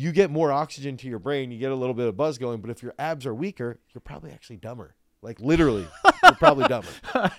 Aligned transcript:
you 0.00 0.12
get 0.12 0.30
more 0.30 0.50
oxygen 0.52 0.96
to 0.98 1.08
your 1.08 1.18
brain, 1.18 1.50
you 1.50 1.58
get 1.58 1.70
a 1.72 1.74
little 1.74 1.94
bit 1.94 2.06
of 2.08 2.16
buzz 2.16 2.38
going. 2.38 2.60
But 2.60 2.70
if 2.70 2.82
your 2.82 2.94
abs 2.98 3.26
are 3.26 3.34
weaker, 3.34 3.78
you're 3.94 4.00
probably 4.00 4.30
actually 4.32 4.56
dumber. 4.56 4.94
Like 5.22 5.38
literally, 5.40 5.86
you're 6.22 6.32
probably 6.32 6.66
dumber. 6.68 6.88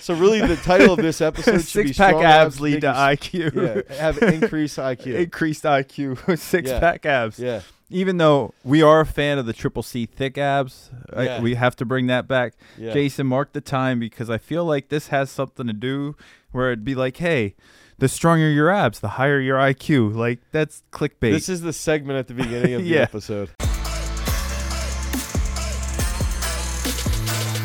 So 0.00 0.14
really, 0.14 0.40
the 0.46 0.56
title 0.56 0.92
of 0.92 0.98
this 1.00 1.20
episode 1.20 1.62
should 1.64 1.84
be 1.84 1.88
Six 1.88 1.98
pack 1.98 2.10
Strong 2.10 2.24
abs 2.24 2.60
lead 2.60 2.80
to 2.82 2.88
IQ. 2.92 3.86
Yeah, 3.88 3.96
have 3.96 4.18
increased 4.22 4.76
IQ. 4.78 5.14
Increased 5.14 5.64
IQ. 5.64 6.38
Six 6.38 6.68
Yeah. 6.70 6.78
pack 6.80 7.06
abs. 7.06 7.38
Yeah, 7.38 7.62
Even 7.88 8.18
though 8.18 8.52
we 8.64 8.82
are 8.82 9.00
a 9.00 9.06
fan 9.06 9.38
of 9.38 9.46
the 9.46 9.52
triple 9.52 9.82
C 9.82 10.04
thick 10.06 10.36
abs, 10.38 10.90
I- 11.12 11.40
we 11.40 11.54
have 11.54 11.74
to 11.76 11.84
bring 11.84 12.06
that 12.08 12.28
back. 12.28 12.54
yeah. 12.76 12.92
Jason, 12.92 13.26
mark 13.26 13.52
the 13.52 13.60
time 13.62 13.98
because 13.98 14.28
I 14.30 14.38
feel 14.38 14.64
like 14.64 14.88
this 14.88 15.08
has 15.08 15.30
something 15.30 15.66
to 15.66 15.72
do 15.72 16.16
where 16.52 16.68
it'd 16.68 16.84
be 16.84 16.94
like, 16.94 17.16
hey, 17.16 17.54
the 18.00 18.08
stronger 18.08 18.50
your 18.50 18.70
abs, 18.70 19.00
the 19.00 19.08
higher 19.08 19.38
your 19.38 19.58
IQ. 19.58 20.14
Like 20.16 20.40
that's 20.50 20.82
clickbait. 20.90 21.30
This 21.32 21.48
is 21.48 21.60
the 21.60 21.72
segment 21.72 22.18
at 22.18 22.26
the 22.26 22.34
beginning 22.34 22.74
of 22.74 22.82
the 22.82 22.88
Yeah. 22.88 23.00
episode. 23.02 23.50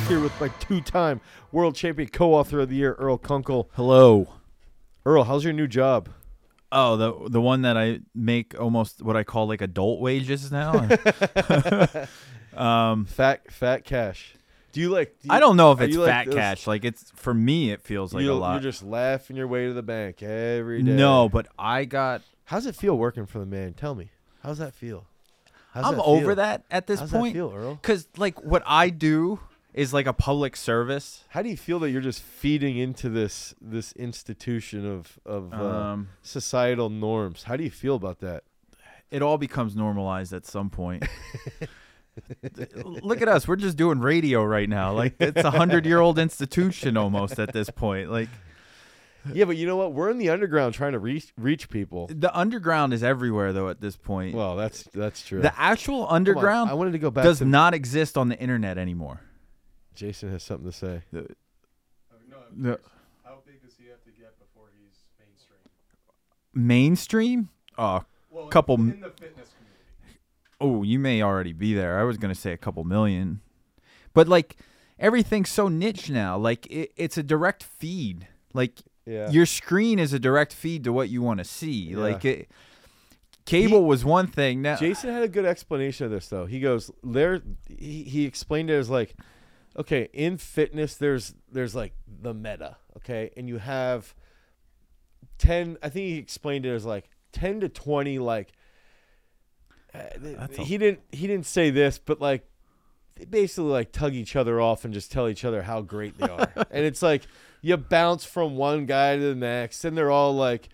Here 0.08 0.20
with 0.20 0.40
my 0.40 0.50
two-time 0.60 1.20
world 1.52 1.74
champion 1.76 2.10
co-author 2.10 2.60
of 2.60 2.70
the 2.70 2.76
year, 2.76 2.94
Earl 2.94 3.18
Kunkel. 3.18 3.72
Hello. 3.74 4.28
Earl, 5.04 5.24
how's 5.24 5.44
your 5.44 5.54
new 5.54 5.68
job? 5.68 6.10
Oh, 6.72 6.96
the 6.98 7.30
the 7.30 7.42
one 7.42 7.62
that 7.64 7.76
I 7.78 8.02
make 8.14 8.60
almost 8.60 9.02
what 9.02 9.16
I 9.16 9.24
call 9.24 9.48
like 9.48 9.62
adult 9.62 10.02
wages 10.02 10.52
now. 10.52 10.74
um, 12.56 13.06
Fat, 13.06 13.52
fat 13.52 13.84
cash. 13.86 14.36
Do 14.76 14.82
you 14.82 14.90
like? 14.90 15.16
Do 15.22 15.30
you, 15.30 15.34
I 15.34 15.40
don't 15.40 15.56
know 15.56 15.72
if 15.72 15.80
it's 15.80 15.96
like 15.96 16.08
fat 16.10 16.26
those- 16.26 16.36
cash. 16.36 16.68
Like 16.68 16.84
it's 16.84 17.10
for 17.16 17.34
me, 17.34 17.72
it 17.72 17.82
feels 17.82 18.14
like 18.14 18.24
you, 18.24 18.32
a 18.32 18.36
lot. 18.36 18.52
You're 18.62 18.72
just 18.72 18.84
laughing 18.84 19.38
your 19.38 19.48
way 19.48 19.68
to 19.68 19.74
the 19.74 19.82
bank 19.82 20.22
every 20.22 20.84
day. 20.84 20.92
No, 20.92 21.30
but 21.30 21.48
I 21.58 21.86
got. 21.86 22.22
How's 22.44 22.66
it 22.66 22.76
feel 22.76 22.98
working 22.98 23.26
for 23.26 23.40
the 23.40 23.46
man? 23.46 23.74
Tell 23.74 23.96
me. 23.96 24.12
How's 24.44 24.58
that 24.58 24.74
feel? 24.76 25.06
How's 25.74 25.86
I'm 25.86 25.96
that 25.96 26.04
over 26.04 26.26
feel? 26.28 26.36
that 26.36 26.64
at 26.70 26.88
this 26.88 27.00
How's 27.00 27.10
point. 27.10 27.34
that 27.34 27.40
feel, 27.40 27.54
Earl? 27.56 27.80
Cause 27.82 28.08
like 28.18 28.44
what 28.44 28.64
I 28.66 28.90
do 28.90 29.40
is 29.74 29.94
like 29.94 30.08
a 30.08 30.14
public 30.14 30.56
service. 30.58 31.24
How 31.30 31.42
do 31.42 31.48
you 31.50 31.56
feel 31.58 31.80
that 31.80 31.90
you're 31.92 32.02
just 32.02 32.22
feeding 32.22 32.78
into 32.78 33.08
this 33.10 33.56
this 33.62 33.94
institution 33.94 34.86
of 34.86 35.18
of 35.26 35.54
uh, 35.54 35.58
Um, 35.64 36.10
societal 36.22 36.90
norms? 36.90 37.44
How 37.44 37.56
do 37.56 37.64
you 37.64 37.72
feel 37.72 37.96
about 37.96 38.20
that? 38.20 38.44
it 39.12 39.22
all 39.22 39.38
becomes 39.38 39.76
normalized 39.76 40.34
at 40.34 40.46
some 40.46 40.70
point. 40.70 41.06
Look 42.84 43.22
at 43.22 43.28
us. 43.28 43.48
We're 43.48 43.56
just 43.58 43.78
doing 43.78 44.00
radio 44.00 44.44
right 44.44 44.70
now. 44.70 44.94
Like 44.94 45.16
it's 45.20 45.44
a 45.44 45.52
hundred 45.52 45.86
year 45.86 46.00
old 46.00 46.18
institution 46.20 46.98
almost 46.98 47.40
at 47.40 47.54
this 47.54 47.70
point. 47.70 48.10
Like 48.12 48.30
Yeah, 49.34 49.46
but 49.46 49.58
you 49.58 49.66
know 49.68 49.76
what? 49.76 49.94
We're 49.94 50.10
in 50.12 50.18
the 50.18 50.30
underground 50.30 50.74
trying 50.74 50.94
to 50.94 51.00
reach 51.00 51.34
reach 51.38 51.70
people. 51.70 52.08
the 52.08 52.36
underground 52.38 52.94
is 52.94 53.04
everywhere 53.04 53.52
though 53.54 53.70
at 53.70 53.82
this 53.82 53.98
point. 53.98 54.36
Well, 54.36 54.56
that's 54.56 54.84
that's 54.94 55.26
true. 55.26 55.42
the 55.42 55.60
actual 55.60 56.02
Come 56.06 56.10
on, 56.10 56.16
underground 56.16 56.70
I 56.70 56.74
wanted 56.74 56.92
to 56.92 57.00
go 57.00 57.12
back 57.12 57.24
does 57.24 57.40
to 57.40 57.46
not 57.46 57.74
exist 57.74 58.18
on 58.18 58.30
the 58.30 58.38
internet 58.38 58.78
anymore. 58.78 59.22
Jason 59.94 60.30
has 60.32 60.44
something 60.44 60.70
to 60.70 60.76
say. 60.78 61.02
Oh, 61.14 61.20
no, 62.30 62.38
I'm 62.38 62.62
No. 62.62 62.78
How 63.24 63.38
big 63.46 63.62
does 63.64 63.76
he 63.82 63.88
have 63.90 64.04
to 64.04 64.12
get 64.12 64.38
before 64.40 64.68
he's 64.78 64.98
mainstream? 65.20 65.60
Mainstream? 66.54 67.50
Oh, 67.78 68.04
Well, 68.30 68.48
Couple 68.48 68.76
in, 68.76 68.92
in 68.94 69.00
the 69.02 69.10
fitness 69.10 69.50
community. 69.50 69.55
Oh, 70.62 70.84
you 70.84 71.00
may 71.00 71.22
already 71.22 71.54
be 71.54 71.74
there. 71.74 72.00
I 72.00 72.04
was 72.04 72.18
gonna 72.18 72.36
say 72.36 72.52
a 72.54 72.58
couple 72.58 72.84
million, 72.84 73.42
but 74.14 74.28
like 74.28 74.58
everything's 75.00 75.50
so 75.50 75.68
niche 75.68 76.10
now. 76.10 76.38
Like 76.38 76.66
it, 76.68 76.92
it's 76.96 77.18
a 77.18 77.24
direct 77.24 77.64
feed. 77.64 78.28
Like 78.54 78.82
Yeah. 79.06 79.30
your 79.30 79.46
screen 79.46 80.00
is 80.00 80.14
a 80.14 80.20
direct 80.20 80.54
feed 80.54 80.84
to 80.86 80.94
what 80.94 81.10
you 81.10 81.22
want 81.22 81.40
to 81.40 81.44
see. 81.44 81.90
Yeah. 81.92 81.98
Like 81.98 82.24
it, 82.26 82.50
cable 83.46 83.86
was 83.86 84.04
one 84.06 84.28
thing. 84.28 84.62
Now 84.62 84.78
Jason 84.78 85.12
had 85.12 85.24
a 85.24 85.28
good 85.28 85.46
explanation 85.46 86.06
of 86.06 86.12
this 86.12 86.28
though. 86.30 86.46
He 86.46 86.60
goes 86.60 86.90
there. 87.04 87.42
He, 87.68 88.04
he 88.04 88.26
explained 88.26 88.70
it 88.70 88.76
as 88.76 88.90
like, 88.90 89.16
okay, 89.78 90.08
in 90.14 90.38
fitness, 90.38 90.96
there's 90.96 91.34
there's 91.52 91.76
like 91.76 91.94
the 92.08 92.34
meta, 92.34 92.78
okay, 92.98 93.32
and 93.36 93.48
you 93.50 93.58
have 93.58 94.16
ten. 95.38 95.78
I 95.84 95.90
think 95.90 96.06
he 96.08 96.18
explained 96.18 96.66
it 96.66 96.70
as 96.74 96.86
like 96.86 97.10
ten 97.32 97.60
to 97.60 97.70
twenty. 97.70 98.20
Like, 98.20 98.54
uh, 99.96 100.48
a- 100.58 100.62
he 100.64 100.78
didn't 100.78 101.00
he 101.12 101.28
didn't 101.28 101.46
say 101.46 101.70
this, 101.70 102.00
but 102.00 102.22
like 102.22 102.48
they 103.16 103.26
basically 103.26 103.72
like 103.72 103.92
tug 103.92 104.14
each 104.14 104.36
other 104.36 104.60
off 104.60 104.86
and 104.86 104.94
just 104.94 105.12
tell 105.12 105.30
each 105.30 105.46
other 105.46 105.64
how 105.64 105.82
great 105.82 106.18
they 106.18 106.28
are, 106.28 106.52
and 106.72 106.86
it's 106.86 107.02
like 107.02 107.24
you 107.62 107.76
bounce 107.78 108.26
from 108.26 108.56
one 108.56 108.86
guy 108.86 109.16
to 109.16 109.22
the 109.22 109.36
next, 109.36 109.86
and 109.86 109.98
they're 109.98 110.12
all 110.12 110.36
like 110.36 110.70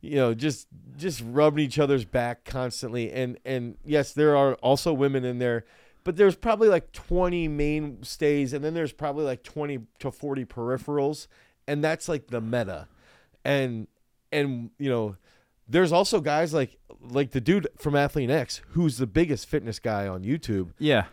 you 0.00 0.16
know 0.16 0.34
just 0.34 0.66
just 0.96 1.22
rubbing 1.24 1.64
each 1.64 1.78
other's 1.78 2.04
back 2.04 2.44
constantly. 2.44 3.10
And 3.12 3.38
and 3.44 3.76
yes 3.84 4.12
there 4.12 4.36
are 4.36 4.54
also 4.54 4.92
women 4.92 5.24
in 5.24 5.38
there 5.38 5.64
but 6.04 6.16
there's 6.16 6.36
probably 6.36 6.68
like 6.68 6.92
20 6.92 7.48
mainstays 7.48 8.52
and 8.52 8.62
then 8.62 8.74
there's 8.74 8.92
probably 8.92 9.24
like 9.24 9.42
20 9.42 9.80
to 10.00 10.10
40 10.10 10.44
peripherals 10.44 11.26
and 11.66 11.82
that's 11.82 12.08
like 12.08 12.28
the 12.28 12.40
meta. 12.40 12.86
And 13.44 13.88
and 14.30 14.70
you 14.78 14.90
know 14.90 15.16
there's 15.66 15.92
also 15.92 16.20
guys 16.20 16.52
like 16.52 16.76
like 17.08 17.30
the 17.30 17.40
dude 17.40 17.68
from 17.78 17.94
Athlean 17.94 18.30
X 18.30 18.60
who's 18.70 18.98
the 18.98 19.06
biggest 19.06 19.46
fitness 19.46 19.78
guy 19.78 20.06
on 20.06 20.24
YouTube 20.24 20.70
yeah, 20.78 21.04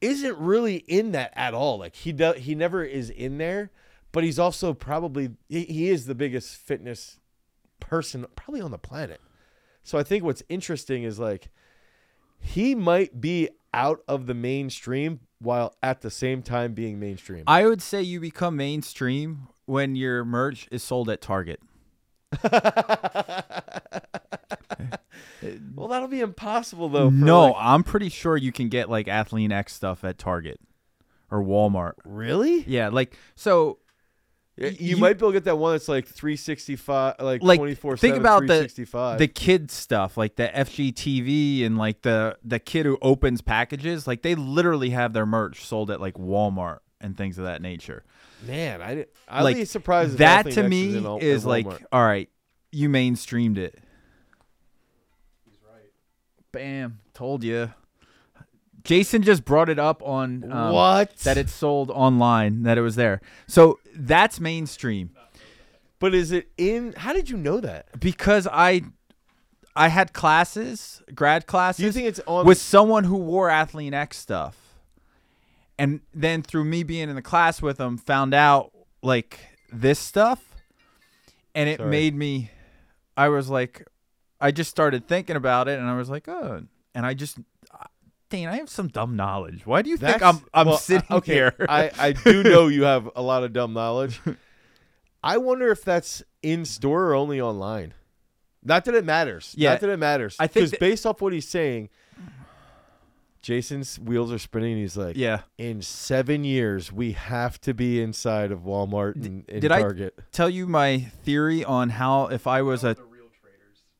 isn't 0.00 0.38
really 0.38 0.76
in 0.76 1.12
that 1.12 1.32
at 1.34 1.54
all. 1.54 1.78
Like 1.78 1.96
he 1.96 2.12
does, 2.12 2.36
he 2.38 2.54
never 2.54 2.84
is 2.84 3.10
in 3.10 3.38
there, 3.38 3.70
but 4.12 4.24
he's 4.24 4.38
also 4.38 4.72
probably 4.72 5.30
he, 5.48 5.64
he 5.64 5.88
is 5.90 6.06
the 6.06 6.14
biggest 6.14 6.56
fitness 6.56 7.18
person 7.80 8.26
probably 8.34 8.60
on 8.60 8.70
the 8.70 8.78
planet. 8.78 9.20
So 9.82 9.98
I 9.98 10.02
think 10.02 10.24
what's 10.24 10.42
interesting 10.48 11.04
is 11.04 11.18
like 11.18 11.48
he 12.38 12.74
might 12.74 13.20
be 13.20 13.48
out 13.72 14.00
of 14.08 14.26
the 14.26 14.34
mainstream 14.34 15.20
while 15.38 15.74
at 15.82 16.00
the 16.00 16.10
same 16.10 16.42
time 16.42 16.72
being 16.72 16.98
mainstream. 16.98 17.44
I 17.46 17.66
would 17.66 17.82
say 17.82 18.02
you 18.02 18.20
become 18.20 18.56
mainstream 18.56 19.48
when 19.66 19.96
your 19.96 20.24
merch 20.24 20.66
is 20.70 20.82
sold 20.82 21.10
at 21.10 21.20
Target. 21.20 21.60
well, 25.74 25.88
that'll 25.88 26.08
be 26.08 26.20
impossible 26.20 26.88
though. 26.88 27.10
no, 27.10 27.46
like- 27.46 27.54
I'm 27.58 27.82
pretty 27.82 28.08
sure 28.08 28.36
you 28.36 28.52
can 28.52 28.68
get 28.68 28.88
like 28.90 29.06
Athlean 29.06 29.52
X 29.52 29.74
stuff 29.74 30.04
at 30.04 30.18
Target 30.18 30.60
or 31.30 31.42
Walmart. 31.42 31.92
really? 32.04 32.64
Yeah, 32.66 32.88
like 32.88 33.16
so 33.34 33.78
You, 34.56 34.68
you- 34.78 34.96
might 34.96 35.14
be 35.14 35.18
able 35.18 35.30
to 35.30 35.32
get 35.34 35.44
that 35.44 35.56
one 35.56 35.72
that's 35.74 35.88
like 35.88 36.06
365, 36.06 37.16
like, 37.20 37.42
Like, 37.42 37.58
24 37.58 37.96
think 37.96 38.16
about 38.16 38.40
the- 38.42 38.46
365. 38.46 39.18
the 39.18 39.28
kid 39.28 39.70
stuff 39.70 40.16
like 40.16 40.36
the 40.36 40.48
FGTeeV 40.48 41.64
and 41.66 41.76
like 41.76 42.02
the 42.02 42.38
the 42.44 42.58
kid 42.58 42.86
who 42.86 42.98
opens 43.02 43.40
packages, 43.42 44.06
like 44.06 44.22
they 44.22 44.34
literally 44.34 44.90
have 44.90 45.12
their 45.12 45.26
merch 45.26 45.64
sold 45.64 45.90
at 45.90 46.00
like 46.00 46.14
Walmart 46.14 46.78
and 47.00 47.16
things 47.16 47.38
of 47.38 47.44
that 47.44 47.60
nature. 47.60 48.04
Man, 48.46 48.80
i 48.82 49.04
i'd 49.28 49.42
Like, 49.42 49.56
be 49.56 49.64
surprised. 49.64 50.12
If 50.12 50.18
that 50.18 50.50
to 50.52 50.62
me 50.68 51.04
all- 51.04 51.18
is 51.18 51.44
like 51.44 51.66
all 51.92 52.02
right, 52.04 52.28
you 52.72 52.88
mainstreamed 52.88 53.58
it. 53.58 53.78
Bam, 56.56 57.00
told 57.12 57.44
you. 57.44 57.72
Jason 58.82 59.22
just 59.22 59.44
brought 59.44 59.68
it 59.68 59.78
up 59.78 60.02
on 60.02 60.50
um, 60.50 60.72
what? 60.72 61.14
that 61.18 61.36
it 61.36 61.50
sold 61.50 61.90
online, 61.90 62.62
that 62.62 62.78
it 62.78 62.80
was 62.80 62.96
there. 62.96 63.20
So 63.46 63.78
that's 63.94 64.38
mainstream 64.40 65.10
But 65.98 66.14
is 66.14 66.32
it 66.32 66.48
in? 66.56 66.94
How 66.96 67.12
did 67.12 67.28
you 67.28 67.36
know 67.36 67.60
that? 67.60 68.00
because 68.00 68.46
I 68.50 68.82
I 69.74 69.88
had 69.88 70.14
classes, 70.14 71.02
grad 71.14 71.46
classes. 71.46 71.78
Do 71.80 71.84
you 71.84 71.92
think 71.92 72.06
it's 72.08 72.20
on? 72.26 72.46
with 72.46 72.58
someone 72.58 73.04
who 73.04 73.16
wore 73.16 73.48
Athlean 73.50 73.92
X 73.92 74.16
stuff. 74.16 74.56
And 75.78 76.00
then 76.14 76.40
through 76.40 76.64
me 76.64 76.82
being 76.82 77.10
in 77.10 77.16
the 77.16 77.22
class 77.22 77.60
with 77.60 77.76
them, 77.76 77.98
found 77.98 78.32
out 78.32 78.72
like 79.02 79.38
this 79.70 79.98
stuff. 79.98 80.42
And 81.54 81.68
it 81.68 81.78
Sorry. 81.78 81.90
made 81.90 82.14
me, 82.14 82.50
I 83.16 83.28
was 83.28 83.50
like, 83.50 83.86
I 84.40 84.50
just 84.50 84.70
started 84.70 85.06
thinking 85.08 85.36
about 85.36 85.68
it 85.68 85.78
and 85.78 85.88
I 85.88 85.96
was 85.96 86.08
like, 86.10 86.28
oh. 86.28 86.62
And 86.94 87.06
I 87.06 87.14
just, 87.14 87.38
ah, 87.72 87.86
Dane, 88.30 88.48
I 88.48 88.56
have 88.56 88.68
some 88.68 88.88
dumb 88.88 89.16
knowledge. 89.16 89.66
Why 89.66 89.82
do 89.82 89.90
you 89.90 89.96
think 89.96 90.22
I'm, 90.22 90.40
I'm 90.52 90.66
well, 90.66 90.76
uh, 90.76 90.78
sitting 90.78 91.06
I- 91.10 91.14
okay, 91.16 91.34
here? 91.34 91.54
I 91.68 91.90
I 91.98 92.12
do 92.12 92.42
know 92.44 92.66
you 92.68 92.84
have 92.84 93.08
a 93.16 93.22
lot 93.22 93.44
of 93.44 93.52
dumb 93.52 93.72
knowledge. 93.72 94.20
I 95.22 95.38
wonder 95.38 95.70
if 95.70 95.82
that's 95.84 96.22
in 96.42 96.64
store 96.64 97.06
or 97.10 97.14
only 97.14 97.40
online. 97.40 97.94
Not 98.62 98.84
that 98.86 98.94
it 98.94 99.04
matters. 99.04 99.54
Yeah, 99.56 99.70
Not 99.72 99.80
that 99.80 99.90
it 99.90 99.98
matters. 99.98 100.36
I 100.38 100.46
think 100.46 100.54
because 100.54 100.70
that- 100.72 100.80
based 100.80 101.06
off 101.06 101.20
what 101.20 101.32
he's 101.32 101.48
saying, 101.48 101.88
Jason's 103.42 103.98
wheels 104.00 104.32
are 104.32 104.38
spinning. 104.38 104.72
and 104.72 104.80
He's 104.80 104.96
like, 104.96 105.16
yeah. 105.16 105.42
in 105.56 105.80
seven 105.82 106.42
years, 106.42 106.92
we 106.92 107.12
have 107.12 107.60
to 107.60 107.74
be 107.74 108.02
inside 108.02 108.50
of 108.50 108.60
Walmart 108.60 109.14
and, 109.16 109.44
and 109.48 109.60
did 109.62 109.70
I- 109.70 109.80
Target. 109.80 110.18
Tell 110.32 110.50
you 110.50 110.66
my 110.66 110.98
theory 110.98 111.64
on 111.64 111.90
how 111.90 112.26
if 112.26 112.46
I 112.48 112.62
was 112.62 112.82
a 112.82 112.94
The 112.94 113.02
real 113.02 113.04
traders. 113.04 113.05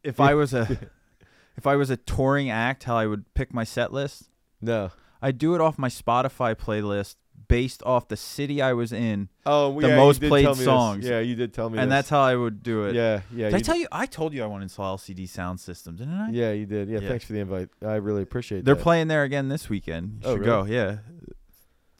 If 0.07 0.21
I 0.21 0.35
was 0.35 0.55
a 0.55 0.79
if 1.57 1.67
I 1.67 1.77
was 1.77 1.91
a 1.91 1.97
touring 1.97 2.51
act, 2.51 2.85
how 2.85 2.97
I 2.97 3.07
would 3.07 3.33
pick 3.35 3.53
my 3.53 3.65
set 3.65 3.93
list. 3.93 4.31
No. 4.61 4.91
I 5.23 5.33
do 5.33 5.55
it 5.55 5.61
off 5.61 5.79
my 5.79 5.89
Spotify 5.89 6.55
playlist 6.55 7.17
based 7.49 7.83
off 7.85 8.09
the 8.09 8.17
city 8.17 8.61
I 8.61 8.73
was 8.73 8.93
in, 8.93 9.29
Oh, 9.45 9.79
The 9.81 9.89
yeah, 9.89 9.97
most 9.97 10.21
did 10.21 10.29
played 10.29 10.43
tell 10.45 10.55
me 10.55 10.59
this. 10.59 10.65
songs. 10.65 11.05
Yeah, 11.07 11.21
you 11.21 11.35
did 11.37 11.53
tell 11.55 11.71
me. 11.71 11.79
and 11.79 11.91
this. 11.91 11.97
that's 11.99 12.09
how 12.11 12.21
I 12.21 12.35
would 12.35 12.63
do 12.63 12.85
it. 12.87 12.95
Yeah, 12.95 13.21
yeah. 13.33 13.47
Did 13.51 13.55
I 13.57 13.61
tell 13.61 13.77
you? 13.77 13.87
I 13.93 14.07
told 14.07 14.35
you 14.35 14.43
I 14.43 14.47
want 14.47 14.61
to 14.61 14.65
install 14.65 14.97
LCD 14.99 15.25
Soundsystem, 15.31 15.97
didn't 15.97 16.15
I? 16.15 16.31
Yeah, 16.31 16.53
you 16.53 16.67
did. 16.67 16.89
Yeah, 16.89 17.01
Yeah. 17.01 17.09
thanks 17.09 17.25
for 17.25 17.35
the 17.35 17.41
invite. 17.41 17.69
I 17.83 17.95
really 17.97 18.23
appreciate 18.23 18.59
that. 18.59 18.65
They're 18.65 18.75
that. 18.75 18.83
playing 18.83 19.09
there 19.09 19.23
again 19.23 19.49
this 19.49 19.69
weekend. 19.69 20.21
You 20.23 20.29
Oh, 20.29 20.33
should 20.35 20.41
really? 20.47 20.69
go. 20.69 20.73
Yeah. 20.75 20.99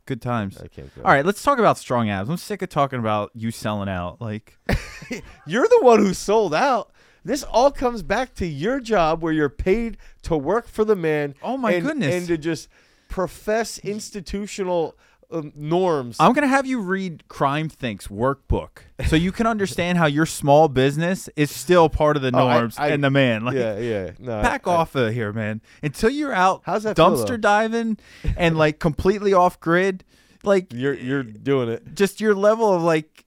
Good 0.07 0.23
times. 0.23 0.59
I 0.59 0.69
can't 0.69 0.95
go. 0.95 1.03
All 1.03 1.11
right, 1.13 1.25
let's 1.27 1.43
talk 1.43 1.59
about 1.59 1.79
strong 1.79 2.09
abs. 2.11 2.29
I'm 2.29 2.37
sick 2.37 2.63
of 2.63 2.69
talking 2.69 2.99
about 3.01 3.31
you 3.35 3.51
selling 3.51 3.89
out. 3.89 4.21
Like, 4.21 4.57
You're 5.47 5.67
the 5.69 5.81
one 5.83 5.99
who 6.01 6.15
sold 6.15 6.55
out. 6.55 6.93
This 7.27 7.43
all 7.43 7.71
comes 7.73 8.03
back 8.03 8.35
to 8.37 8.47
your 8.47 8.79
job 8.81 9.23
where 9.23 9.33
you're 9.33 9.49
paid 9.49 9.97
to 10.23 10.37
work 10.37 10.69
for 10.69 10.85
the 10.85 10.95
man. 10.97 11.35
Oh, 11.43 11.57
my 11.57 11.73
and- 11.73 11.87
goodness. 11.87 12.15
And 12.15 12.27
to 12.29 12.39
just 12.39 12.69
profess 13.09 13.79
institutional 13.79 14.97
um, 15.33 15.53
norms. 15.57 16.17
I'm 16.21 16.33
gonna 16.35 16.47
have 16.47 16.67
you 16.67 16.79
read 16.81 17.25
CrimethInc's 17.29 18.07
workbook 18.07 18.79
so 19.09 19.17
you 19.17 19.33
can 19.33 19.49
understand 19.49 19.99
how 19.99 20.07
your 20.07 20.25
small 20.25 20.69
business 20.69 21.29
is 21.35 21.51
still 21.51 21.89
part 21.89 22.17
of 22.17 22.23
the 22.23 22.31
Oh, 22.33 22.47
I- 22.47 22.55
norms 22.59 22.79
I- 22.79 22.89
and 22.91 23.03
the 23.03 23.11
man. 23.11 23.45
Like, 23.45 23.57
yeah, 23.57 23.77
yeah. 23.79 24.11
No, 24.21 24.41
back 24.41 24.69
I- 24.69 24.73
off 24.75 24.95
of 24.95 25.13
here, 25.13 25.33
man. 25.33 25.63
Until 25.83 26.11
you're 26.11 26.33
out 26.33 26.63
How's 26.65 26.85
that 26.85 26.97
dumpster 26.97 27.27
though? 27.31 27.37
diving 27.39 27.99
and 28.37 28.57
like 28.57 28.79
completely 28.79 29.33
off 29.33 29.59
grid, 29.59 30.05
like 30.45 30.73
You're 30.73 30.95
you're 30.95 31.25
doing 31.25 31.71
it. 31.71 31.95
just 31.97 32.21
your 32.21 32.35
level 32.37 32.73
of 32.73 32.83
like 32.83 33.25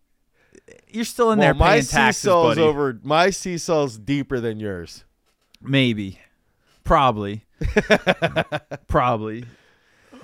you're 0.89 1.05
still 1.05 1.31
in 1.31 1.39
well, 1.39 1.47
there 1.47 1.53
my 1.53 1.69
paying 1.73 1.83
taxes, 1.85 2.21
seesaw's 2.23 2.55
buddy. 2.55 2.61
over. 2.61 2.99
My 3.03 3.29
seesaw's 3.29 3.97
deeper 3.97 4.39
than 4.39 4.59
yours. 4.59 5.03
Maybe, 5.61 6.19
probably, 6.83 7.45
probably. 8.87 9.45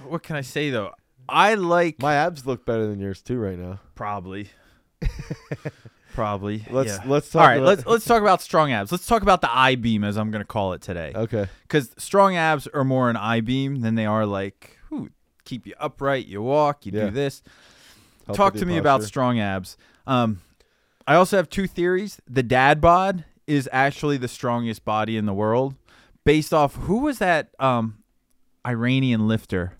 What 0.07 0.23
can 0.23 0.35
I 0.35 0.41
say 0.41 0.69
though? 0.69 0.91
I 1.27 1.55
like 1.55 1.99
My 1.99 2.13
abs 2.15 2.45
look 2.45 2.65
better 2.65 2.85
than 2.87 2.99
yours 2.99 3.21
too 3.21 3.37
right 3.37 3.57
now. 3.57 3.79
probably, 3.95 4.49
probably. 6.13 6.65
Let's 6.69 6.89
yeah. 6.97 7.03
let's 7.05 7.29
talk. 7.29 7.41
All 7.41 7.47
right, 7.47 7.55
about- 7.57 7.65
let's 7.67 7.85
let's 7.85 8.05
talk 8.05 8.21
about 8.21 8.41
strong 8.41 8.71
abs. 8.71 8.91
Let's 8.91 9.05
talk 9.07 9.21
about 9.21 9.41
the 9.41 9.53
I 9.55 9.75
beam 9.75 10.03
as 10.03 10.17
I'm 10.17 10.31
gonna 10.31 10.45
call 10.45 10.73
it 10.73 10.81
today, 10.81 11.11
Okay. 11.15 11.47
because 11.63 11.89
strong 11.97 12.35
abs 12.35 12.67
are 12.67 12.83
more 12.83 13.09
an 13.09 13.17
I 13.17 13.41
beam 13.41 13.81
than 13.81 13.95
they 13.95 14.05
are 14.05 14.25
like 14.25 14.77
whew, 14.89 15.09
keep 15.43 15.65
you 15.67 15.73
upright, 15.79 16.27
you 16.27 16.41
walk, 16.41 16.85
you 16.85 16.91
Yeah. 16.93 17.05
do 17.05 17.11
this. 17.11 17.41
Help 18.25 18.37
Talk 18.37 18.53
to 18.55 18.65
me 18.65 18.77
about 18.77 19.03
strong 19.03 19.39
abs. 19.39 19.77
Um, 20.07 20.41
I 21.07 21.15
also 21.15 21.37
have 21.37 21.49
two 21.49 21.67
theories. 21.67 22.19
The 22.27 22.43
dad 22.43 22.81
bod 22.81 23.25
is 23.47 23.69
actually 23.71 24.17
the 24.17 24.27
strongest 24.27 24.83
body 24.85 25.17
in 25.17 25.25
the 25.25 25.33
world, 25.33 25.75
based 26.23 26.53
off 26.53 26.75
who 26.75 26.99
was 26.99 27.19
that 27.19 27.49
um, 27.59 27.99
Iranian 28.65 29.27
lifter? 29.27 29.73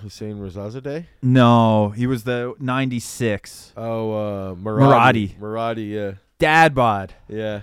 Hossein 0.00 0.38
Rezazadeh. 0.38 1.06
No, 1.22 1.90
he 1.90 2.06
was 2.06 2.24
the 2.24 2.54
96 2.60 3.72
Oh, 3.76 4.12
uh, 4.12 4.54
Moradi. 4.54 5.90
Yeah. 5.90 6.12
dad 6.38 6.74
bod. 6.74 7.14
Yeah, 7.28 7.62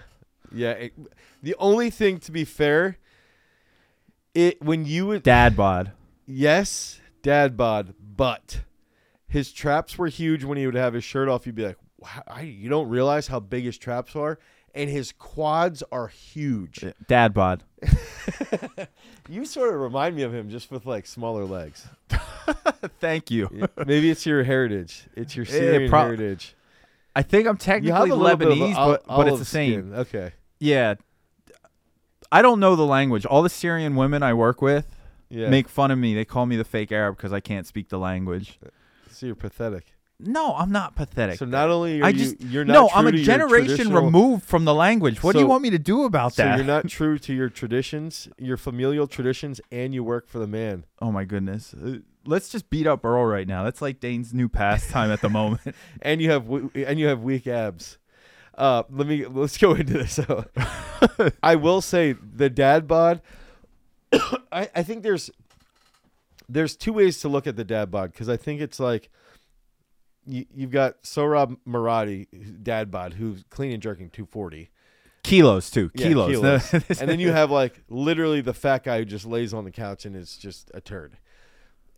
yeah. 0.54 0.72
It, 0.72 0.94
the 1.44 1.56
only 1.60 1.90
thing, 1.90 2.20
to 2.20 2.32
be 2.32 2.44
fair, 2.46 2.98
it 4.34 4.62
when 4.62 4.86
you 4.86 5.08
would 5.08 5.24
Dad 5.24 5.56
bod. 5.56 5.92
yes, 6.26 7.00
dad 7.22 7.56
bod, 7.56 7.94
but 8.00 8.62
his 9.28 9.52
traps 9.54 9.98
were 9.98 10.08
huge 10.08 10.44
when 10.44 10.58
he 10.58 10.66
would 10.66 10.76
have 10.76 10.94
his 10.94 11.04
shirt 11.04 11.30
off. 11.30 11.46
You'd 11.46 11.56
be 11.56 11.66
like, 11.68 11.78
I, 12.28 12.42
you 12.42 12.70
don't 12.70 12.90
realize 12.90 13.28
how 13.28 13.40
big 13.40 13.64
his 13.66 13.78
traps 13.78 14.16
are, 14.16 14.40
and 14.74 14.90
his 14.90 15.12
quads 15.12 15.84
are 15.92 16.08
huge. 16.08 16.86
Dad 17.08 17.34
bod. 17.34 17.64
You 19.28 19.46
sort 19.46 19.74
of 19.74 19.80
remind 19.80 20.16
me 20.16 20.22
of 20.22 20.32
him, 20.34 20.50
just 20.50 20.70
with 20.70 20.86
like 20.86 21.08
smaller 21.08 21.46
legs. 21.46 21.88
Thank 23.00 23.32
you. 23.32 23.68
Maybe 23.86 24.12
it's 24.12 24.24
your 24.26 24.44
heritage. 24.44 25.08
It's 25.16 25.36
your 25.36 25.46
Syrian 25.46 25.90
pro- 25.90 26.02
heritage. 26.02 26.56
I 27.16 27.24
think 27.24 27.48
I'm 27.48 27.58
technically 27.58 27.92
have 27.92 28.10
a 28.12 28.16
little 28.16 28.38
bit 28.38 28.50
of 28.50 28.58
Lebanese, 28.58 28.78
ol- 28.78 28.92
but, 28.92 29.08
but 29.08 29.28
it's 29.28 29.40
the 29.40 29.46
same. 29.46 29.90
skin. 29.90 30.00
Okay. 30.02 30.32
Yeah. 30.60 30.96
I 32.32 32.44
don't 32.44 32.60
know 32.60 32.76
the 32.76 32.86
language. 32.86 33.26
All 33.26 33.42
the 33.42 33.50
Syrian 33.50 33.96
women 33.96 34.22
I 34.22 34.34
work 34.36 34.62
with 34.62 34.86
Yeah. 35.30 35.50
make 35.50 35.70
fun 35.70 35.90
of 35.90 35.98
me. 35.98 36.14
They 36.14 36.26
call 36.26 36.46
me 36.46 36.56
the 36.56 36.64
fake 36.66 36.92
Arab 36.92 37.18
because 37.18 37.34
I 37.34 37.40
can't 37.40 37.66
speak 37.66 37.90
the 37.90 37.98
language. 38.00 38.60
so 39.10 39.26
you're 39.26 39.36
pathetic. 39.36 39.95
No, 40.20 40.56
I'm 40.56 40.72
not 40.72 40.96
pathetic. 40.96 41.38
So 41.38 41.46
not 41.46 41.70
only 41.70 42.02
are 42.02 42.06
I 42.06 42.10
you 42.10 42.18
just 42.18 42.42
you're 42.42 42.64
not 42.64 42.74
no, 42.74 42.90
I'm 42.94 43.08
a 43.08 43.12
generation 43.12 43.94
removed 43.94 44.46
from 44.46 44.64
the 44.64 44.74
language. 44.74 45.22
What 45.22 45.34
do 45.34 45.40
you 45.40 45.48
want 45.48 45.62
me 45.62 45.70
to 45.72 45.80
do 45.80 46.06
about 46.06 46.36
that? 46.38 46.54
So 46.54 46.56
you're 46.56 46.66
not 46.66 46.88
true 46.90 47.18
to 47.20 47.34
your 47.34 47.50
traditions, 47.50 48.30
your 48.38 48.56
familial 48.56 49.08
traditions, 49.08 49.60
and 49.72 49.94
you 49.94 50.04
work 50.04 50.28
for 50.30 50.40
the 50.40 50.48
man. 50.48 50.86
oh 51.02 51.12
my 51.12 51.26
goodness. 51.26 51.74
Uh, 51.74 51.98
Let's 52.28 52.50
just 52.50 52.72
beat 52.72 52.88
up 52.88 53.06
Earl 53.06 53.24
right 53.26 53.48
now. 53.48 53.64
That's 53.64 53.84
like 53.84 54.00
Dane's 54.00 54.34
new 54.34 54.50
pastime 54.50 55.12
at 55.12 55.22
the 55.22 55.30
moment. 55.30 55.62
And 56.02 56.20
you 56.22 56.32
have 56.32 56.50
and 56.50 57.00
you 57.00 57.06
have 57.08 57.22
weak 57.22 57.46
abs. 57.46 58.00
Uh, 58.58 58.82
let 58.90 59.06
me 59.06 59.26
let's 59.28 59.58
go 59.58 59.74
into 59.74 59.94
this. 59.94 60.20
So, 60.26 60.46
I 61.44 61.56
will 61.56 61.82
say 61.82 62.14
the 62.14 62.50
dad 62.50 62.88
bod. 62.88 63.22
I 64.14 64.70
I 64.74 64.82
think 64.82 65.04
there's 65.04 65.30
there's 66.50 66.76
two 66.76 66.94
ways 66.94 67.20
to 67.20 67.28
look 67.30 67.46
at 67.48 67.58
the 67.58 67.64
dad 67.64 67.92
bod 67.92 68.12
because 68.14 68.30
I 68.30 68.38
think 68.38 68.62
it's 68.62 68.80
like 68.80 69.10
you, 70.26 70.46
you've 70.54 70.72
got 70.72 71.04
Sohrab 71.04 71.58
Moradi, 71.68 72.28
dad 72.64 72.92
bod, 72.92 73.14
who's 73.14 73.44
clean 73.50 73.72
and 73.74 73.82
jerking 73.82 74.10
240. 74.10 74.70
kilos 75.24 75.70
too. 75.70 75.92
Yeah, 75.96 76.08
kilos. 76.08 76.32
kilos. 76.32 76.74
and 77.02 77.10
then 77.10 77.20
you 77.20 77.32
have 77.32 77.52
like 77.52 77.82
literally 77.90 78.42
the 78.42 78.54
fat 78.54 78.84
guy 78.84 79.00
who 79.00 79.06
just 79.06 79.26
lays 79.26 79.54
on 79.54 79.64
the 79.64 79.72
couch 79.72 80.06
and 80.06 80.16
is 80.16 80.38
just 80.38 80.70
a 80.74 80.82
turd. 80.82 81.18